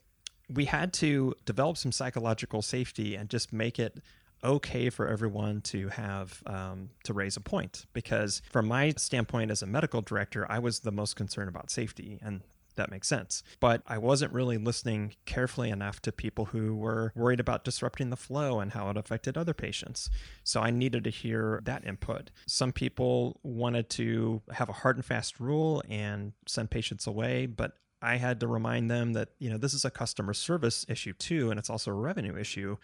we 0.53 0.65
had 0.65 0.93
to 0.93 1.33
develop 1.45 1.77
some 1.77 1.91
psychological 1.91 2.61
safety 2.61 3.15
and 3.15 3.29
just 3.29 3.51
make 3.53 3.79
it 3.79 3.99
okay 4.43 4.89
for 4.89 5.07
everyone 5.07 5.61
to 5.61 5.87
have 5.89 6.43
um, 6.45 6.89
to 7.03 7.13
raise 7.13 7.35
a 7.35 7.41
point 7.41 7.85
because 7.93 8.41
from 8.51 8.67
my 8.67 8.93
standpoint 8.97 9.49
as 9.49 9.63
a 9.63 9.65
medical 9.65 10.01
director 10.01 10.45
i 10.51 10.59
was 10.59 10.81
the 10.81 10.91
most 10.91 11.15
concerned 11.15 11.49
about 11.49 11.71
safety 11.71 12.19
and 12.21 12.41
that 12.75 12.91
makes 12.91 13.08
sense. 13.08 13.44
But 13.60 13.82
I 13.88 13.98
wasn't 13.98 14.34
really 14.34 14.58
listening 14.58 15.15
carefully 15.25 15.70
enough 15.70 16.01
to 16.01 16.12
people 16.12 16.46
who 16.46 16.75
were 16.75 17.12
worried 17.15 17.39
about 17.39 17.63
disrupting 17.63 18.10
the 18.10 18.15
flow 18.15 18.60
and 18.60 18.72
how 18.72 18.89
it 18.89 18.98
affected 18.98 19.38
other 19.38 19.53
patients. 19.53 20.10
So 20.44 20.62
I 20.62 20.72
needed 20.72 21.03
to 21.05 21.10
hear 21.10 21.62
that 21.65 21.86
input. 21.86 22.32
Some 22.48 22.72
people 22.72 23.39
wanted 23.44 23.89
to 23.91 24.41
have 24.51 24.70
a 24.70 24.74
hard 24.74 24.98
and 24.98 25.05
fast 25.05 25.39
rule 25.39 25.82
and 25.89 26.34
send 26.48 26.70
patients 26.70 27.08
away, 27.08 27.46
but 27.46 27.74
I 28.01 28.17
had 28.17 28.39
to 28.41 28.48
remind 28.48 28.91
them 28.91 29.13
that, 29.13 29.29
you 29.39 29.50
know, 29.50 29.58
this 29.58 29.74
is 29.74 29.86
a 29.86 29.89
customer 29.89 30.34
service 30.34 30.86
issue 30.88 31.13
too, 31.13 31.50
and 31.50 31.58
it's 31.58 31.70
also 31.70 31.91
a 31.91 31.96
revenue 31.96 32.38
issue. 32.38 32.77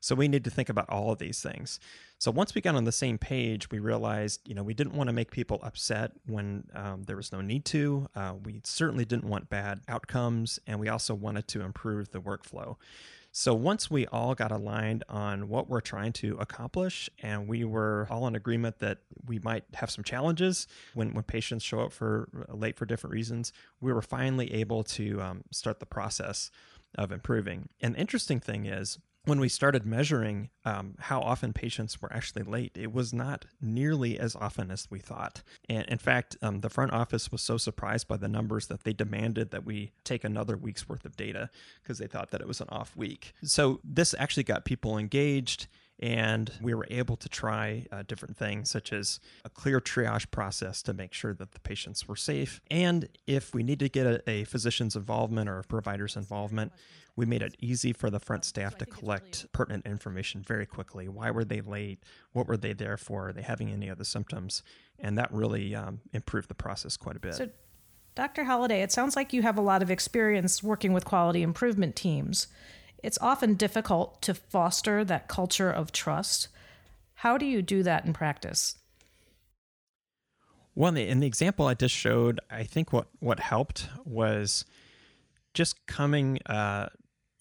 So 0.00 0.14
we 0.14 0.28
need 0.28 0.44
to 0.44 0.50
think 0.50 0.68
about 0.68 0.88
all 0.88 1.12
of 1.12 1.18
these 1.18 1.40
things. 1.40 1.80
So 2.18 2.30
once 2.30 2.54
we 2.54 2.60
got 2.60 2.74
on 2.74 2.84
the 2.84 2.92
same 2.92 3.18
page, 3.18 3.70
we 3.70 3.78
realized, 3.78 4.40
you 4.48 4.54
know, 4.54 4.62
we 4.62 4.74
didn't 4.74 4.94
want 4.94 5.08
to 5.08 5.12
make 5.12 5.30
people 5.30 5.60
upset 5.62 6.12
when 6.26 6.64
um, 6.74 7.02
there 7.02 7.16
was 7.16 7.32
no 7.32 7.40
need 7.40 7.64
to. 7.66 8.08
Uh, 8.14 8.34
we 8.42 8.60
certainly 8.64 9.04
didn't 9.04 9.28
want 9.28 9.50
bad 9.50 9.80
outcomes, 9.88 10.58
and 10.66 10.80
we 10.80 10.88
also 10.88 11.14
wanted 11.14 11.46
to 11.48 11.60
improve 11.60 12.10
the 12.10 12.20
workflow. 12.20 12.76
So 13.38 13.52
once 13.52 13.90
we 13.90 14.06
all 14.06 14.34
got 14.34 14.50
aligned 14.50 15.04
on 15.10 15.48
what 15.50 15.68
we're 15.68 15.82
trying 15.82 16.14
to 16.14 16.38
accomplish, 16.38 17.10
and 17.18 17.46
we 17.46 17.64
were 17.64 18.06
all 18.08 18.26
in 18.26 18.34
agreement 18.34 18.78
that 18.78 19.00
we 19.26 19.38
might 19.40 19.64
have 19.74 19.90
some 19.90 20.02
challenges 20.02 20.66
when, 20.94 21.12
when 21.12 21.22
patients 21.22 21.62
show 21.62 21.80
up 21.80 21.92
for 21.92 22.30
late 22.48 22.78
for 22.78 22.86
different 22.86 23.12
reasons, 23.12 23.52
we 23.78 23.92
were 23.92 24.00
finally 24.00 24.54
able 24.54 24.82
to 24.84 25.20
um, 25.20 25.44
start 25.50 25.80
the 25.80 25.86
process 25.86 26.50
of 26.96 27.12
improving. 27.12 27.68
And 27.82 27.94
the 27.94 27.98
interesting 28.00 28.40
thing 28.40 28.64
is, 28.64 28.98
when 29.26 29.40
we 29.40 29.48
started 29.48 29.84
measuring 29.84 30.50
um, 30.64 30.94
how 31.00 31.20
often 31.20 31.52
patients 31.52 32.00
were 32.00 32.12
actually 32.12 32.44
late, 32.44 32.72
it 32.76 32.92
was 32.92 33.12
not 33.12 33.44
nearly 33.60 34.18
as 34.18 34.36
often 34.36 34.70
as 34.70 34.88
we 34.88 35.00
thought. 35.00 35.42
And 35.68 35.84
in 35.88 35.98
fact, 35.98 36.36
um, 36.42 36.60
the 36.60 36.70
front 36.70 36.92
office 36.92 37.30
was 37.30 37.42
so 37.42 37.56
surprised 37.56 38.06
by 38.06 38.16
the 38.16 38.28
numbers 38.28 38.68
that 38.68 38.84
they 38.84 38.92
demanded 38.92 39.50
that 39.50 39.66
we 39.66 39.90
take 40.04 40.22
another 40.22 40.56
week's 40.56 40.88
worth 40.88 41.04
of 41.04 41.16
data 41.16 41.50
because 41.82 41.98
they 41.98 42.06
thought 42.06 42.30
that 42.30 42.40
it 42.40 42.46
was 42.46 42.60
an 42.60 42.68
off 42.70 42.96
week. 42.96 43.34
So 43.42 43.80
this 43.82 44.14
actually 44.16 44.44
got 44.44 44.64
people 44.64 44.96
engaged. 44.96 45.66
And 45.98 46.52
we 46.60 46.74
were 46.74 46.86
able 46.90 47.16
to 47.16 47.28
try 47.28 47.86
uh, 47.90 48.02
different 48.06 48.36
things, 48.36 48.70
such 48.70 48.92
as 48.92 49.18
a 49.44 49.48
clear 49.48 49.80
triage 49.80 50.30
process 50.30 50.82
to 50.82 50.92
make 50.92 51.14
sure 51.14 51.32
that 51.34 51.52
the 51.52 51.60
patients 51.60 52.06
were 52.06 52.16
safe. 52.16 52.60
And 52.70 53.08
if 53.26 53.54
we 53.54 53.62
need 53.62 53.78
to 53.78 53.88
get 53.88 54.06
a, 54.06 54.30
a 54.30 54.44
physician's 54.44 54.94
involvement 54.94 55.48
or 55.48 55.58
a 55.58 55.64
provider's 55.64 56.16
involvement, 56.16 56.72
we 57.16 57.24
made 57.24 57.42
it 57.42 57.56
easy 57.60 57.94
for 57.94 58.10
the 58.10 58.20
front 58.20 58.44
staff 58.44 58.76
to 58.76 58.86
collect 58.86 59.50
pertinent 59.52 59.86
information 59.86 60.42
very 60.42 60.66
quickly. 60.66 61.08
Why 61.08 61.30
were 61.30 61.44
they 61.44 61.62
late? 61.62 62.04
What 62.32 62.46
were 62.46 62.58
they 62.58 62.74
there 62.74 62.98
for? 62.98 63.28
Are 63.28 63.32
they 63.32 63.42
having 63.42 63.70
any 63.70 63.88
other 63.88 64.04
symptoms? 64.04 64.62
And 64.98 65.16
that 65.16 65.32
really 65.32 65.74
um, 65.74 66.00
improved 66.12 66.48
the 66.48 66.54
process 66.54 66.96
quite 66.96 67.16
a 67.16 67.20
bit. 67.20 67.34
So, 67.34 67.48
Dr. 68.14 68.44
Holliday, 68.44 68.82
it 68.82 68.92
sounds 68.92 69.16
like 69.16 69.32
you 69.32 69.42
have 69.42 69.58
a 69.58 69.62
lot 69.62 69.82
of 69.82 69.90
experience 69.90 70.62
working 70.62 70.92
with 70.92 71.04
quality 71.04 71.42
improvement 71.42 71.96
teams. 71.96 72.48
It's 73.06 73.18
often 73.20 73.54
difficult 73.54 74.20
to 74.22 74.34
foster 74.34 75.04
that 75.04 75.28
culture 75.28 75.70
of 75.70 75.92
trust. 75.92 76.48
How 77.14 77.38
do 77.38 77.46
you 77.46 77.62
do 77.62 77.84
that 77.84 78.04
in 78.04 78.12
practice? 78.12 78.78
Well, 80.74 80.96
in 80.96 81.20
the 81.20 81.26
example 81.28 81.68
I 81.68 81.74
just 81.74 81.94
showed, 81.94 82.40
I 82.50 82.64
think 82.64 82.92
what, 82.92 83.06
what 83.20 83.38
helped 83.38 83.88
was 84.04 84.64
just 85.54 85.86
coming 85.86 86.40
uh, 86.46 86.88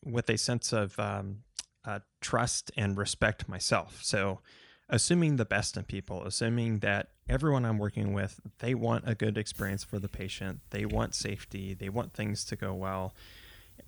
with 0.03 0.29
a 0.29 0.37
sense 0.37 0.71
of 0.71 0.99
um, 0.99 1.37
uh, 1.83 2.01
trust 2.21 2.71
and 2.77 2.95
respect 2.95 3.49
myself. 3.49 4.03
So, 4.03 4.41
assuming 4.87 5.37
the 5.37 5.45
best 5.45 5.77
in 5.77 5.83
people, 5.85 6.23
assuming 6.25 6.79
that 6.79 7.07
everyone 7.27 7.65
I'm 7.65 7.79
working 7.79 8.13
with, 8.13 8.39
they 8.59 8.75
want 8.75 9.05
a 9.07 9.15
good 9.15 9.35
experience 9.35 9.83
for 9.83 9.97
the 9.97 10.09
patient, 10.09 10.59
they 10.69 10.85
want 10.85 11.15
safety, 11.15 11.73
they 11.73 11.89
want 11.89 12.13
things 12.13 12.45
to 12.45 12.55
go 12.55 12.75
well, 12.75 13.15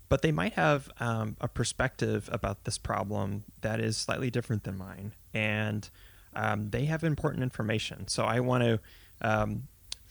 but 0.10 0.22
they 0.22 0.32
might 0.32 0.54
have 0.54 0.90
um, 1.00 1.36
a 1.42 1.48
perspective 1.48 2.30
about 2.32 2.64
this 2.64 2.78
problem 2.78 3.44
that 3.62 3.80
is 3.80 3.98
slightly 3.98 4.30
different 4.30 4.64
than 4.64 4.78
mine, 4.78 5.14
and 5.34 5.90
um, 6.36 6.70
they 6.70 6.86
have 6.86 7.04
important 7.04 7.44
information. 7.44 8.08
So 8.08 8.24
I 8.24 8.40
want 8.40 8.64
to 8.64 8.80
um, 9.22 9.68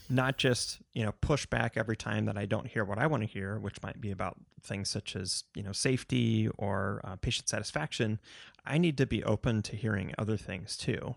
not 0.09 0.37
just 0.37 0.79
you 0.93 1.03
know 1.03 1.13
push 1.21 1.45
back 1.45 1.75
every 1.75 1.97
time 1.97 2.25
that 2.25 2.37
I 2.37 2.45
don't 2.45 2.67
hear 2.67 2.85
what 2.85 2.97
I 2.97 3.07
want 3.07 3.23
to 3.23 3.27
hear, 3.27 3.57
which 3.59 3.81
might 3.81 3.99
be 3.99 4.11
about 4.11 4.37
things 4.61 4.89
such 4.89 5.15
as 5.15 5.43
you 5.55 5.63
know 5.63 5.71
safety 5.71 6.49
or 6.57 7.01
uh, 7.03 7.15
patient 7.15 7.49
satisfaction. 7.49 8.19
I 8.65 8.77
need 8.77 8.97
to 8.97 9.05
be 9.05 9.23
open 9.23 9.61
to 9.63 9.75
hearing 9.75 10.13
other 10.17 10.37
things 10.37 10.77
too, 10.77 11.15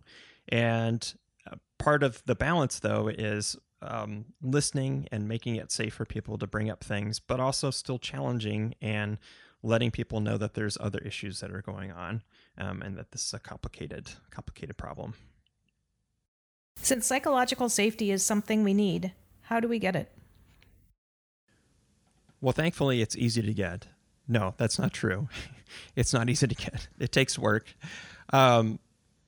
and 0.48 1.12
uh, 1.50 1.56
part 1.78 2.02
of 2.02 2.22
the 2.26 2.34
balance 2.34 2.78
though 2.78 3.08
is 3.08 3.56
um, 3.82 4.26
listening 4.42 5.08
and 5.10 5.28
making 5.28 5.56
it 5.56 5.72
safe 5.72 5.94
for 5.94 6.04
people 6.04 6.38
to 6.38 6.46
bring 6.46 6.70
up 6.70 6.82
things, 6.84 7.18
but 7.18 7.40
also 7.40 7.70
still 7.70 7.98
challenging 7.98 8.74
and 8.80 9.18
letting 9.62 9.90
people 9.90 10.20
know 10.20 10.38
that 10.38 10.54
there's 10.54 10.78
other 10.80 10.98
issues 11.00 11.40
that 11.40 11.50
are 11.50 11.62
going 11.62 11.90
on 11.92 12.22
um, 12.58 12.82
and 12.82 12.96
that 12.96 13.12
this 13.12 13.26
is 13.26 13.34
a 13.34 13.38
complicated 13.38 14.10
complicated 14.30 14.76
problem. 14.76 15.14
Since 16.76 17.06
psychological 17.06 17.68
safety 17.68 18.10
is 18.10 18.24
something 18.24 18.64
we 18.64 18.72
need, 18.72 19.12
how 19.42 19.60
do 19.60 19.68
we 19.68 19.78
get 19.78 19.96
it? 19.96 20.10
Well, 22.40 22.52
thankfully, 22.52 23.02
it's 23.02 23.16
easy 23.16 23.42
to 23.42 23.52
get. 23.52 23.86
No, 24.26 24.54
that's 24.56 24.78
not 24.78 24.92
true. 24.92 25.28
it's 25.96 26.14
not 26.14 26.30
easy 26.30 26.46
to 26.46 26.54
get. 26.54 26.88
It 26.98 27.12
takes 27.12 27.38
work. 27.38 27.66
Um, 28.32 28.78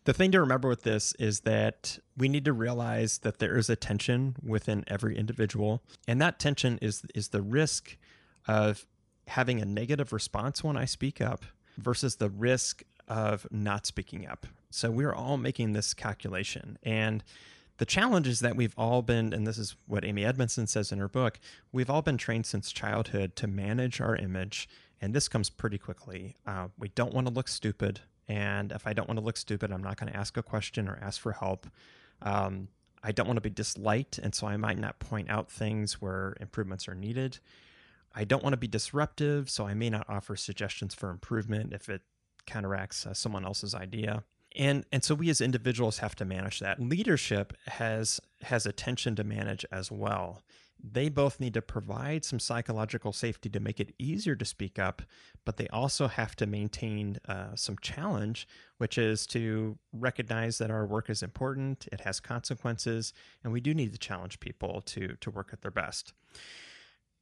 the 0.04 0.12
thing 0.12 0.32
to 0.32 0.40
remember 0.40 0.68
with 0.68 0.82
this 0.82 1.14
is 1.18 1.40
that 1.40 1.98
we 2.16 2.28
need 2.28 2.44
to 2.44 2.52
realize 2.52 3.18
that 3.18 3.38
there 3.38 3.56
is 3.56 3.70
a 3.70 3.76
tension 3.76 4.36
within 4.42 4.84
every 4.88 5.16
individual, 5.16 5.82
and 6.08 6.20
that 6.20 6.38
tension 6.38 6.78
is 6.82 7.02
is 7.14 7.28
the 7.28 7.42
risk 7.42 7.96
of 8.48 8.86
having 9.28 9.60
a 9.60 9.64
negative 9.64 10.12
response 10.12 10.64
when 10.64 10.76
I 10.76 10.84
speak 10.84 11.20
up 11.20 11.44
versus 11.78 12.16
the 12.16 12.28
risk 12.28 12.82
of 13.08 13.46
not 13.50 13.86
speaking 13.86 14.26
up. 14.26 14.46
So 14.70 14.90
we're 14.90 15.14
all 15.14 15.36
making 15.36 15.72
this 15.72 15.94
calculation. 15.94 16.78
And 16.82 17.22
the 17.78 17.86
challenge 17.86 18.28
is 18.28 18.40
that 18.40 18.56
we've 18.56 18.74
all 18.76 19.02
been, 19.02 19.32
and 19.32 19.46
this 19.46 19.58
is 19.58 19.76
what 19.86 20.04
Amy 20.04 20.24
Edmondson 20.24 20.66
says 20.66 20.92
in 20.92 20.98
her 20.98 21.08
book, 21.08 21.38
we've 21.72 21.90
all 21.90 22.02
been 22.02 22.18
trained 22.18 22.46
since 22.46 22.72
childhood 22.72 23.36
to 23.36 23.46
manage 23.46 24.00
our 24.00 24.16
image. 24.16 24.68
And 25.00 25.14
this 25.14 25.28
comes 25.28 25.50
pretty 25.50 25.78
quickly. 25.78 26.36
Uh, 26.46 26.68
we 26.78 26.88
don't 26.88 27.12
want 27.12 27.26
to 27.26 27.32
look 27.32 27.48
stupid. 27.48 28.00
And 28.28 28.72
if 28.72 28.86
I 28.86 28.92
don't 28.92 29.08
want 29.08 29.18
to 29.18 29.24
look 29.24 29.36
stupid, 29.36 29.72
I'm 29.72 29.82
not 29.82 29.98
going 29.98 30.12
to 30.12 30.18
ask 30.18 30.36
a 30.36 30.42
question 30.42 30.88
or 30.88 30.98
ask 31.02 31.20
for 31.20 31.32
help. 31.32 31.66
Um, 32.22 32.68
I 33.02 33.12
don't 33.12 33.26
want 33.26 33.36
to 33.36 33.42
be 33.42 33.50
disliked. 33.50 34.18
And 34.18 34.34
so 34.34 34.46
I 34.46 34.56
might 34.56 34.78
not 34.78 34.98
point 35.00 35.28
out 35.28 35.50
things 35.50 36.00
where 36.00 36.36
improvements 36.40 36.88
are 36.88 36.94
needed. 36.94 37.38
I 38.14 38.24
don't 38.24 38.42
want 38.42 38.52
to 38.52 38.58
be 38.58 38.68
disruptive. 38.68 39.50
So 39.50 39.66
I 39.66 39.74
may 39.74 39.90
not 39.90 40.08
offer 40.08 40.36
suggestions 40.36 40.94
for 40.94 41.10
improvement 41.10 41.72
if 41.72 41.88
it 41.88 42.02
counteracts 42.46 43.06
uh, 43.06 43.14
someone 43.14 43.44
else's 43.44 43.74
idea 43.74 44.24
and 44.56 44.84
and 44.92 45.02
so 45.02 45.14
we 45.14 45.30
as 45.30 45.40
individuals 45.40 45.98
have 45.98 46.14
to 46.16 46.24
manage 46.24 46.60
that 46.60 46.80
leadership 46.80 47.56
has 47.66 48.20
has 48.42 48.66
a 48.66 48.72
tension 48.72 49.16
to 49.16 49.24
manage 49.24 49.64
as 49.72 49.90
well 49.90 50.42
they 50.82 51.08
both 51.08 51.38
need 51.38 51.54
to 51.54 51.62
provide 51.62 52.24
some 52.24 52.38
psychological 52.38 53.12
safety 53.12 53.48
to 53.48 53.60
make 53.60 53.78
it 53.78 53.94
easier 53.98 54.34
to 54.34 54.44
speak 54.44 54.78
up, 54.78 55.02
but 55.44 55.56
they 55.56 55.68
also 55.68 56.08
have 56.08 56.34
to 56.36 56.46
maintain 56.46 57.18
uh, 57.28 57.54
some 57.54 57.76
challenge, 57.80 58.48
which 58.78 58.98
is 58.98 59.26
to 59.28 59.78
recognize 59.92 60.58
that 60.58 60.70
our 60.70 60.84
work 60.84 61.08
is 61.08 61.22
important, 61.22 61.86
it 61.92 62.00
has 62.00 62.18
consequences, 62.18 63.12
and 63.44 63.52
we 63.52 63.60
do 63.60 63.74
need 63.74 63.92
to 63.92 63.98
challenge 63.98 64.40
people 64.40 64.82
to, 64.86 65.16
to 65.20 65.30
work 65.30 65.50
at 65.52 65.62
their 65.62 65.70
best. 65.70 66.12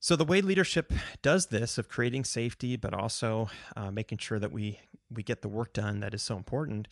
So 0.03 0.17
the 0.17 0.25
way 0.25 0.41
leadership 0.41 0.95
does 1.21 1.47
this 1.47 1.77
of 1.77 1.91
creating 1.91 2.25
safety, 2.25 2.77
but 2.77 2.95
also 2.95 3.51
uh, 3.77 3.91
making 3.91 4.19
sure 4.19 4.39
that 4.39 4.53
we 4.53 4.81
we 5.11 5.23
get 5.23 5.43
the 5.43 5.49
work 5.49 5.73
done 5.75 6.01
that 6.01 6.15
is 6.15 6.23
so 6.23 6.37
important, 6.37 6.89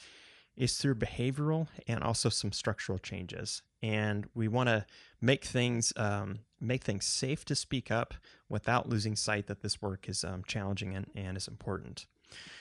is 0.56 0.76
through 0.76 0.96
behavioral 0.96 1.68
and 1.86 2.02
also 2.02 2.28
some 2.28 2.52
structural 2.52 2.98
changes. 2.98 3.62
And 3.82 4.28
we 4.34 4.48
want 4.48 4.68
to 4.68 4.86
make 5.20 5.44
things 5.44 5.92
um, 5.96 6.40
make 6.60 6.82
things 6.82 7.04
safe 7.04 7.44
to 7.44 7.54
speak 7.54 7.90
up 7.90 8.14
without 8.48 8.88
losing 8.88 9.14
sight 9.14 9.46
that 9.46 9.62
this 9.62 9.80
work 9.80 10.08
is 10.08 10.24
um, 10.24 10.42
challenging 10.46 10.94
and, 10.96 11.06
and 11.14 11.36
is 11.36 11.46
important. 11.46 12.06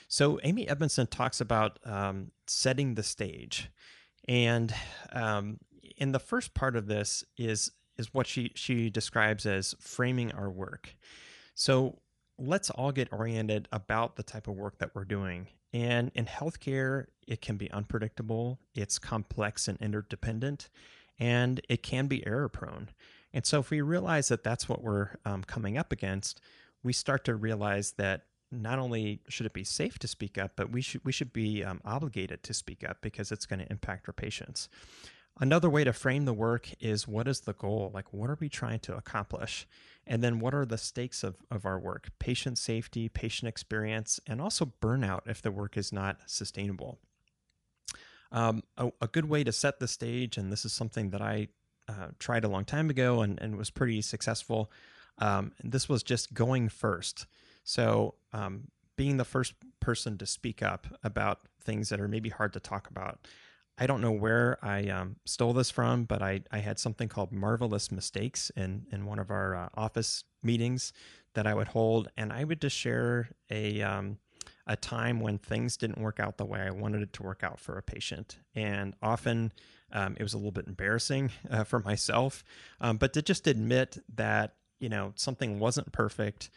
So 0.07 0.39
Amy 0.43 0.67
Edmondson 0.67 1.07
talks 1.07 1.41
about 1.41 1.79
um, 1.83 2.31
setting 2.45 2.95
the 2.95 3.03
stage, 3.03 3.69
and 4.27 4.73
um, 5.11 5.59
in 5.97 6.11
the 6.11 6.19
first 6.19 6.53
part 6.53 6.75
of 6.75 6.87
this 6.87 7.23
is 7.37 7.71
is 7.97 8.13
what 8.13 8.27
she 8.27 8.51
she 8.55 8.89
describes 8.89 9.45
as 9.45 9.75
framing 9.79 10.31
our 10.31 10.49
work. 10.49 10.95
So 11.55 11.99
let's 12.37 12.69
all 12.69 12.91
get 12.91 13.11
oriented 13.11 13.67
about 13.71 14.15
the 14.15 14.23
type 14.23 14.47
of 14.47 14.55
work 14.55 14.77
that 14.77 14.93
we're 14.93 15.05
doing. 15.05 15.47
And 15.73 16.11
in 16.13 16.25
healthcare, 16.25 17.07
it 17.27 17.41
can 17.41 17.57
be 17.57 17.69
unpredictable, 17.71 18.59
it's 18.73 18.99
complex 18.99 19.67
and 19.67 19.77
interdependent, 19.81 20.69
and 21.19 21.61
it 21.69 21.83
can 21.83 22.07
be 22.07 22.25
error 22.25 22.49
prone. 22.49 22.89
And 23.33 23.45
so, 23.45 23.59
if 23.59 23.69
we 23.69 23.81
realize 23.81 24.29
that 24.29 24.43
that's 24.43 24.69
what 24.69 24.83
we're 24.83 25.17
um, 25.25 25.43
coming 25.43 25.77
up 25.77 25.91
against, 25.91 26.41
we 26.83 26.93
start 26.93 27.25
to 27.25 27.35
realize 27.35 27.91
that 27.93 28.23
not 28.51 28.79
only 28.79 29.19
should 29.27 29.45
it 29.45 29.53
be 29.53 29.63
safe 29.63 29.99
to 29.99 30.07
speak 30.07 30.37
up, 30.37 30.53
but 30.55 30.71
we 30.71 30.81
should 30.81 31.03
we 31.03 31.11
should 31.11 31.33
be 31.33 31.63
um, 31.63 31.81
obligated 31.83 32.43
to 32.43 32.53
speak 32.53 32.87
up 32.87 32.97
because 33.01 33.31
it's 33.31 33.45
going 33.45 33.59
to 33.59 33.71
impact 33.71 34.07
our 34.07 34.13
patients. 34.13 34.69
Another 35.39 35.69
way 35.69 35.83
to 35.83 35.93
frame 35.93 36.25
the 36.25 36.33
work 36.33 36.69
is 36.79 37.07
what 37.07 37.27
is 37.27 37.41
the 37.41 37.53
goal? 37.53 37.91
Like, 37.93 38.11
what 38.11 38.29
are 38.29 38.37
we 38.39 38.49
trying 38.49 38.79
to 38.79 38.95
accomplish? 38.95 39.67
And 40.07 40.23
then 40.23 40.39
what 40.39 40.55
are 40.55 40.65
the 40.65 40.79
stakes 40.79 41.23
of, 41.23 41.35
of 41.51 41.65
our 41.65 41.77
work? 41.77 42.09
Patient 42.17 42.57
safety, 42.57 43.07
patient 43.07 43.47
experience, 43.47 44.19
and 44.25 44.41
also 44.41 44.73
burnout 44.81 45.21
if 45.27 45.41
the 45.41 45.51
work 45.51 45.77
is 45.77 45.93
not 45.93 46.21
sustainable. 46.25 46.97
Um, 48.31 48.63
a, 48.77 48.91
a, 49.01 49.07
good 49.07 49.25
way 49.25 49.43
to 49.43 49.51
set 49.51 49.79
the 49.79 49.87
stage, 49.87 50.37
and 50.37 50.51
this 50.51 50.65
is 50.65 50.73
something 50.73 51.11
that 51.11 51.21
I 51.21 51.47
uh, 51.87 52.09
tried 52.19 52.43
a 52.43 52.49
long 52.49 52.65
time 52.65 52.89
ago 52.89 53.21
and, 53.21 53.41
and 53.41 53.57
was 53.57 53.69
pretty 53.69 54.01
successful. 54.01 54.69
Um, 55.17 55.53
this 55.63 55.87
was 55.87 56.03
just 56.03 56.33
going 56.33 56.69
first. 56.69 57.25
So, 57.63 58.15
um, 58.33 58.67
being 58.97 59.17
the 59.17 59.25
first 59.25 59.53
person 59.79 60.17
to 60.17 60.25
speak 60.25 60.61
up 60.61 60.87
about 61.03 61.41
things 61.61 61.89
that 61.89 62.01
are 62.01 62.07
maybe 62.07 62.29
hard 62.29 62.51
to 62.53 62.59
talk 62.59 62.89
about. 62.89 63.27
I 63.77 63.85
don't 63.85 64.01
know 64.01 64.11
where 64.11 64.57
I 64.63 64.87
um, 64.87 65.17
stole 65.25 65.53
this 65.53 65.69
from, 65.69 66.05
but 66.05 66.21
I, 66.21 66.41
I 66.51 66.57
had 66.59 66.79
something 66.79 67.07
called 67.07 67.31
marvelous 67.31 67.91
mistakes 67.91 68.51
in, 68.55 68.87
in 68.91 69.05
one 69.05 69.19
of 69.19 69.29
our 69.29 69.55
uh, 69.55 69.69
office 69.75 70.23
meetings 70.41 70.93
that 71.35 71.45
I 71.45 71.53
would 71.53 71.67
hold, 71.67 72.09
and 72.17 72.33
I 72.33 72.43
would 72.43 72.59
just 72.59 72.75
share 72.75 73.29
a 73.51 73.81
um, 73.83 74.17
a 74.67 74.75
time 74.75 75.19
when 75.19 75.37
things 75.37 75.77
didn't 75.77 75.97
work 75.97 76.19
out 76.19 76.37
the 76.37 76.45
way 76.45 76.59
I 76.59 76.71
wanted 76.71 77.01
it 77.01 77.13
to 77.13 77.23
work 77.23 77.43
out 77.43 77.59
for 77.59 77.77
a 77.77 77.81
patient, 77.81 78.37
and 78.53 78.93
often 79.01 79.51
um, 79.91 80.15
it 80.19 80.23
was 80.23 80.33
a 80.33 80.37
little 80.37 80.51
bit 80.51 80.67
embarrassing 80.67 81.31
uh, 81.49 81.63
for 81.63 81.79
myself, 81.79 82.43
um, 82.81 82.97
but 82.97 83.13
to 83.13 83.21
just 83.21 83.47
admit 83.47 83.97
that 84.15 84.55
you 84.79 84.89
know 84.89 85.13
something 85.15 85.59
wasn't 85.59 85.91
perfect 85.91 86.49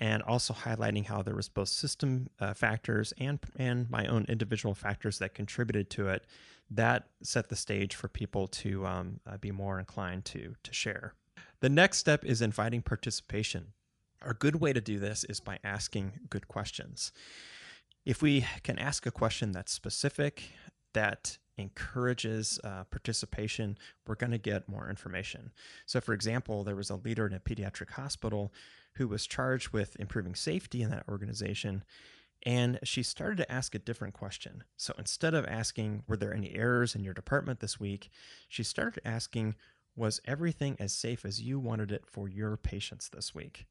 and 0.00 0.22
also 0.22 0.54
highlighting 0.54 1.06
how 1.06 1.22
there 1.22 1.34
was 1.34 1.48
both 1.48 1.68
system 1.68 2.30
uh, 2.40 2.54
factors 2.54 3.12
and 3.18 3.38
and 3.56 3.90
my 3.90 4.06
own 4.06 4.24
individual 4.28 4.74
factors 4.74 5.18
that 5.18 5.34
contributed 5.34 5.90
to 5.90 6.08
it 6.08 6.24
that 6.70 7.08
set 7.22 7.48
the 7.48 7.56
stage 7.56 7.94
for 7.94 8.08
people 8.08 8.46
to 8.46 8.86
um, 8.86 9.20
uh, 9.26 9.36
be 9.38 9.50
more 9.50 9.78
inclined 9.78 10.24
to 10.24 10.54
to 10.62 10.72
share. 10.72 11.14
The 11.60 11.68
next 11.68 11.98
step 11.98 12.24
is 12.24 12.40
inviting 12.40 12.82
participation. 12.82 13.72
A 14.22 14.34
good 14.34 14.56
way 14.56 14.72
to 14.72 14.80
do 14.80 14.98
this 14.98 15.24
is 15.24 15.40
by 15.40 15.58
asking 15.62 16.12
good 16.30 16.48
questions 16.48 17.12
if 18.08 18.22
we 18.22 18.46
can 18.62 18.78
ask 18.78 19.04
a 19.04 19.10
question 19.10 19.52
that's 19.52 19.70
specific 19.70 20.42
that 20.94 21.36
encourages 21.58 22.58
uh, 22.64 22.84
participation, 22.84 23.76
we're 24.06 24.14
going 24.14 24.30
to 24.30 24.38
get 24.38 24.66
more 24.66 24.88
information. 24.88 25.52
So, 25.84 26.00
for 26.00 26.14
example, 26.14 26.64
there 26.64 26.74
was 26.74 26.88
a 26.88 26.96
leader 26.96 27.26
in 27.26 27.34
a 27.34 27.38
pediatric 27.38 27.90
hospital 27.90 28.50
who 28.94 29.08
was 29.08 29.26
charged 29.26 29.74
with 29.74 29.94
improving 30.00 30.34
safety 30.34 30.80
in 30.80 30.88
that 30.88 31.04
organization. 31.06 31.84
And 32.46 32.78
she 32.82 33.02
started 33.02 33.36
to 33.38 33.52
ask 33.52 33.74
a 33.74 33.78
different 33.78 34.14
question. 34.14 34.64
So 34.78 34.94
instead 34.96 35.34
of 35.34 35.44
asking, 35.44 36.04
Were 36.08 36.16
there 36.16 36.32
any 36.32 36.54
errors 36.54 36.94
in 36.94 37.04
your 37.04 37.12
department 37.12 37.60
this 37.60 37.78
week? 37.78 38.08
she 38.48 38.62
started 38.62 39.02
asking, 39.06 39.54
Was 39.94 40.22
everything 40.24 40.76
as 40.80 40.94
safe 40.94 41.26
as 41.26 41.42
you 41.42 41.58
wanted 41.58 41.92
it 41.92 42.06
for 42.06 42.26
your 42.26 42.56
patients 42.56 43.10
this 43.10 43.34
week? 43.34 43.66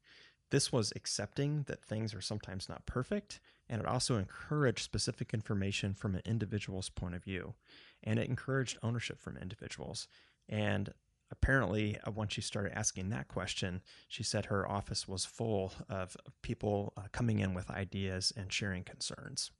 This 0.50 0.70
was 0.70 0.92
accepting 0.94 1.64
that 1.66 1.84
things 1.84 2.14
are 2.14 2.20
sometimes 2.20 2.68
not 2.68 2.86
perfect, 2.86 3.40
and 3.68 3.80
it 3.80 3.86
also 3.86 4.16
encouraged 4.16 4.84
specific 4.84 5.34
information 5.34 5.94
from 5.94 6.14
an 6.14 6.22
individual's 6.24 6.88
point 6.88 7.14
of 7.14 7.24
view. 7.24 7.54
And 8.02 8.18
it 8.18 8.28
encouraged 8.28 8.78
ownership 8.82 9.20
from 9.20 9.36
individuals. 9.36 10.08
And 10.48 10.92
apparently, 11.30 11.98
uh, 12.06 12.10
once 12.10 12.32
she 12.32 12.40
started 12.40 12.76
asking 12.76 13.10
that 13.10 13.28
question, 13.28 13.82
she 14.08 14.22
said 14.22 14.46
her 14.46 14.68
office 14.68 15.06
was 15.06 15.24
full 15.24 15.72
of 15.88 16.16
people 16.42 16.92
uh, 16.96 17.02
coming 17.12 17.40
in 17.40 17.54
with 17.54 17.70
ideas 17.70 18.32
and 18.36 18.52
sharing 18.52 18.84
concerns. 18.84 19.50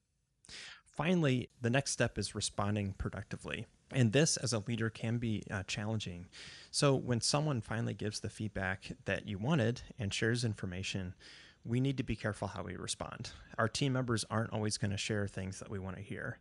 Finally, 0.87 1.49
the 1.61 1.71
next 1.71 1.93
step 1.93 2.19
is 2.19 2.35
responding 2.35 2.95
productively. 2.99 3.67
And 3.93 4.13
this, 4.13 4.37
as 4.37 4.53
a 4.53 4.59
leader, 4.67 4.91
can 4.91 5.19
be 5.19 5.45
uh, 5.51 5.63
challenging. 5.67 6.27
So, 6.71 6.95
when 6.95 7.21
someone 7.21 7.61
finally 7.61 7.95
gives 7.95 8.21
the 8.21 8.29
feedback 8.29 8.93
that 9.05 9.27
you 9.27 9.39
wanted 9.39 9.81
and 9.99 10.13
shares 10.13 10.45
information, 10.45 11.15
we 11.69 11.81
need 11.81 11.99
to 11.99 12.03
be 12.03 12.17
careful 12.17 12.49
how 12.49 12.63
we 12.63 12.77
respond. 12.77 13.31
Our 13.59 13.69
team 13.69 13.93
members 13.93 14.25
aren't 14.31 14.53
always 14.53 14.79
going 14.79 14.91
to 14.91 14.97
share 14.97 15.29
things 15.29 15.59
that 15.59 15.71
we 15.71 15.79
want 15.79 15.97
to 15.97 16.03
hear. 16.03 16.39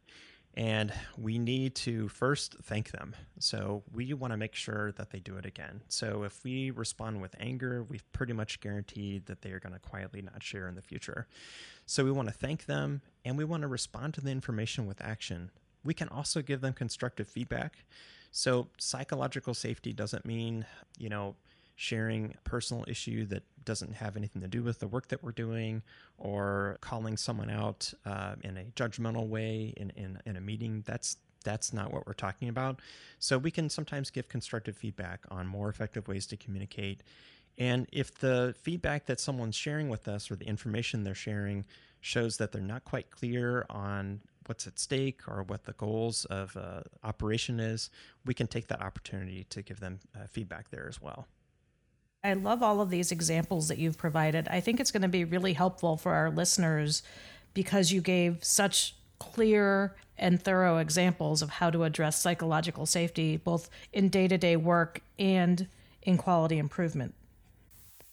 And 0.55 0.91
we 1.17 1.37
need 1.37 1.75
to 1.75 2.07
first 2.07 2.55
thank 2.63 2.89
them. 2.89 3.15
So 3.37 3.83
we 3.93 4.11
want 4.13 4.31
to 4.31 4.37
make 4.37 4.55
sure 4.55 4.91
that 4.93 5.11
they 5.11 5.19
do 5.19 5.37
it 5.37 5.45
again. 5.45 5.81
So 5.87 6.23
if 6.23 6.43
we 6.43 6.71
respond 6.71 7.21
with 7.21 7.35
anger, 7.39 7.83
we've 7.83 8.09
pretty 8.11 8.33
much 8.33 8.59
guaranteed 8.59 9.27
that 9.27 9.43
they 9.43 9.51
are 9.51 9.59
going 9.59 9.73
to 9.73 9.79
quietly 9.79 10.23
not 10.23 10.41
share 10.41 10.67
in 10.67 10.73
the 10.73 10.81
future. 10.81 11.27
So 11.85 12.03
we 12.03 12.11
want 12.11 12.29
to 12.29 12.33
thank 12.33 12.65
them 12.65 13.01
and 13.23 13.37
we 13.37 13.43
want 13.43 13.61
to 13.61 13.67
respond 13.67 14.15
to 14.15 14.21
the 14.21 14.31
information 14.31 14.87
with 14.87 14.99
action. 14.99 15.51
We 15.83 15.93
can 15.93 16.07
also 16.09 16.41
give 16.41 16.61
them 16.61 16.73
constructive 16.73 17.27
feedback. 17.27 17.85
So 18.31 18.69
psychological 18.79 19.53
safety 19.53 19.93
doesn't 19.93 20.25
mean, 20.25 20.65
you 20.97 21.09
know, 21.09 21.35
sharing 21.79 22.33
a 22.35 22.49
personal 22.49 22.83
issue 22.87 23.23
that 23.27 23.43
doesn't 23.63 23.93
have 23.93 24.17
anything 24.17 24.41
to 24.41 24.47
do 24.47 24.63
with 24.63 24.79
the 24.79 24.87
work 24.87 25.07
that 25.09 25.23
we're 25.23 25.31
doing 25.31 25.83
or 26.17 26.77
calling 26.81 27.15
someone 27.15 27.51
out 27.51 27.93
uh, 28.03 28.33
in 28.43 28.57
a 28.57 28.63
judgmental 28.75 29.27
way 29.27 29.73
in, 29.77 29.91
in, 29.91 30.19
in 30.25 30.35
a 30.35 30.41
meeting. 30.41 30.83
That's 30.85 31.17
that's 31.43 31.71
not 31.71 31.93
what 31.93 32.05
we're 32.05 32.13
talking 32.13 32.49
about. 32.49 32.81
So 33.19 33.37
we 33.37 33.51
can 33.51 33.69
sometimes 33.69 34.09
give 34.09 34.27
constructive 34.27 34.75
feedback 34.75 35.23
on 35.29 35.47
more 35.47 35.69
effective 35.69 36.07
ways 36.07 36.25
to 36.27 36.35
communicate. 36.35 37.03
And 37.59 37.87
if 37.93 38.13
the 38.15 38.55
feedback 38.59 39.05
that 39.05 39.19
someone's 39.19 39.55
sharing 39.55 39.87
with 39.87 40.07
us 40.07 40.29
or 40.29 40.35
the 40.35 40.47
information 40.47 41.03
they're 41.03 41.15
sharing 41.15 41.63
shows 42.01 42.37
that 42.37 42.51
they're 42.51 42.61
not 42.61 42.83
quite 42.85 43.11
clear 43.11 43.65
on 43.69 44.21
what's 44.47 44.65
at 44.65 44.79
stake 44.79 45.21
or 45.27 45.43
what 45.43 45.63
the 45.65 45.73
goals 45.73 46.25
of 46.25 46.57
uh, 46.57 46.81
operation 47.03 47.59
is, 47.59 47.91
we 48.25 48.33
can 48.33 48.47
take 48.47 48.67
that 48.67 48.81
opportunity 48.81 49.45
to 49.51 49.61
give 49.61 49.79
them 49.79 49.99
uh, 50.15 50.25
feedback 50.27 50.69
there 50.69 50.87
as 50.89 51.01
well. 51.01 51.27
I 52.23 52.33
love 52.33 52.63
all 52.63 52.81
of 52.81 52.89
these 52.89 53.11
examples 53.11 53.67
that 53.67 53.77
you've 53.77 53.97
provided. 53.97 54.47
I 54.49 54.59
think 54.59 54.79
it's 54.79 54.91
going 54.91 55.03
to 55.03 55.07
be 55.07 55.23
really 55.23 55.53
helpful 55.53 55.97
for 55.97 56.13
our 56.13 56.29
listeners 56.29 57.03
because 57.53 57.91
you 57.91 58.01
gave 58.01 58.43
such 58.43 58.95
clear 59.19 59.95
and 60.17 60.41
thorough 60.41 60.77
examples 60.77 61.41
of 61.41 61.49
how 61.49 61.69
to 61.69 61.83
address 61.83 62.19
psychological 62.19 62.85
safety, 62.85 63.37
both 63.37 63.69
in 63.93 64.09
day 64.09 64.27
to 64.27 64.37
day 64.37 64.55
work 64.55 65.01
and 65.19 65.67
in 66.01 66.17
quality 66.17 66.57
improvement. 66.57 67.13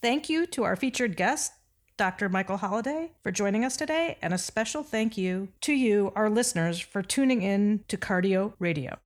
Thank 0.02 0.28
you 0.28 0.46
to 0.48 0.64
our 0.64 0.76
featured 0.76 1.16
guest, 1.16 1.52
Dr. 1.96 2.28
Michael 2.28 2.58
Holliday, 2.58 3.12
for 3.22 3.30
joining 3.30 3.64
us 3.64 3.76
today, 3.76 4.18
and 4.20 4.34
a 4.34 4.38
special 4.38 4.82
thank 4.82 5.16
you 5.16 5.48
to 5.62 5.72
you, 5.72 6.12
our 6.14 6.28
listeners, 6.28 6.78
for 6.78 7.02
tuning 7.02 7.40
in 7.40 7.84
to 7.88 7.96
Cardi-OH 7.96 8.54
Radio. 8.58 8.98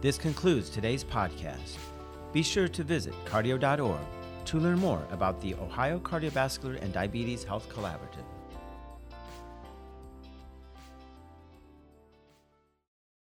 This 0.00 0.18
concludes 0.18 0.70
today's 0.70 1.02
podcast. 1.02 1.78
Be 2.36 2.42
sure 2.42 2.68
to 2.68 2.84
visit 2.84 3.14
cardi-oh.org 3.24 4.06
to 4.44 4.58
learn 4.58 4.78
more 4.78 5.02
about 5.10 5.40
the 5.40 5.54
Ohio 5.54 5.98
Cardiovascular 5.98 6.78
and 6.82 6.92
Diabetes 6.92 7.44
Health 7.44 7.66
Collaborative. 7.70 8.35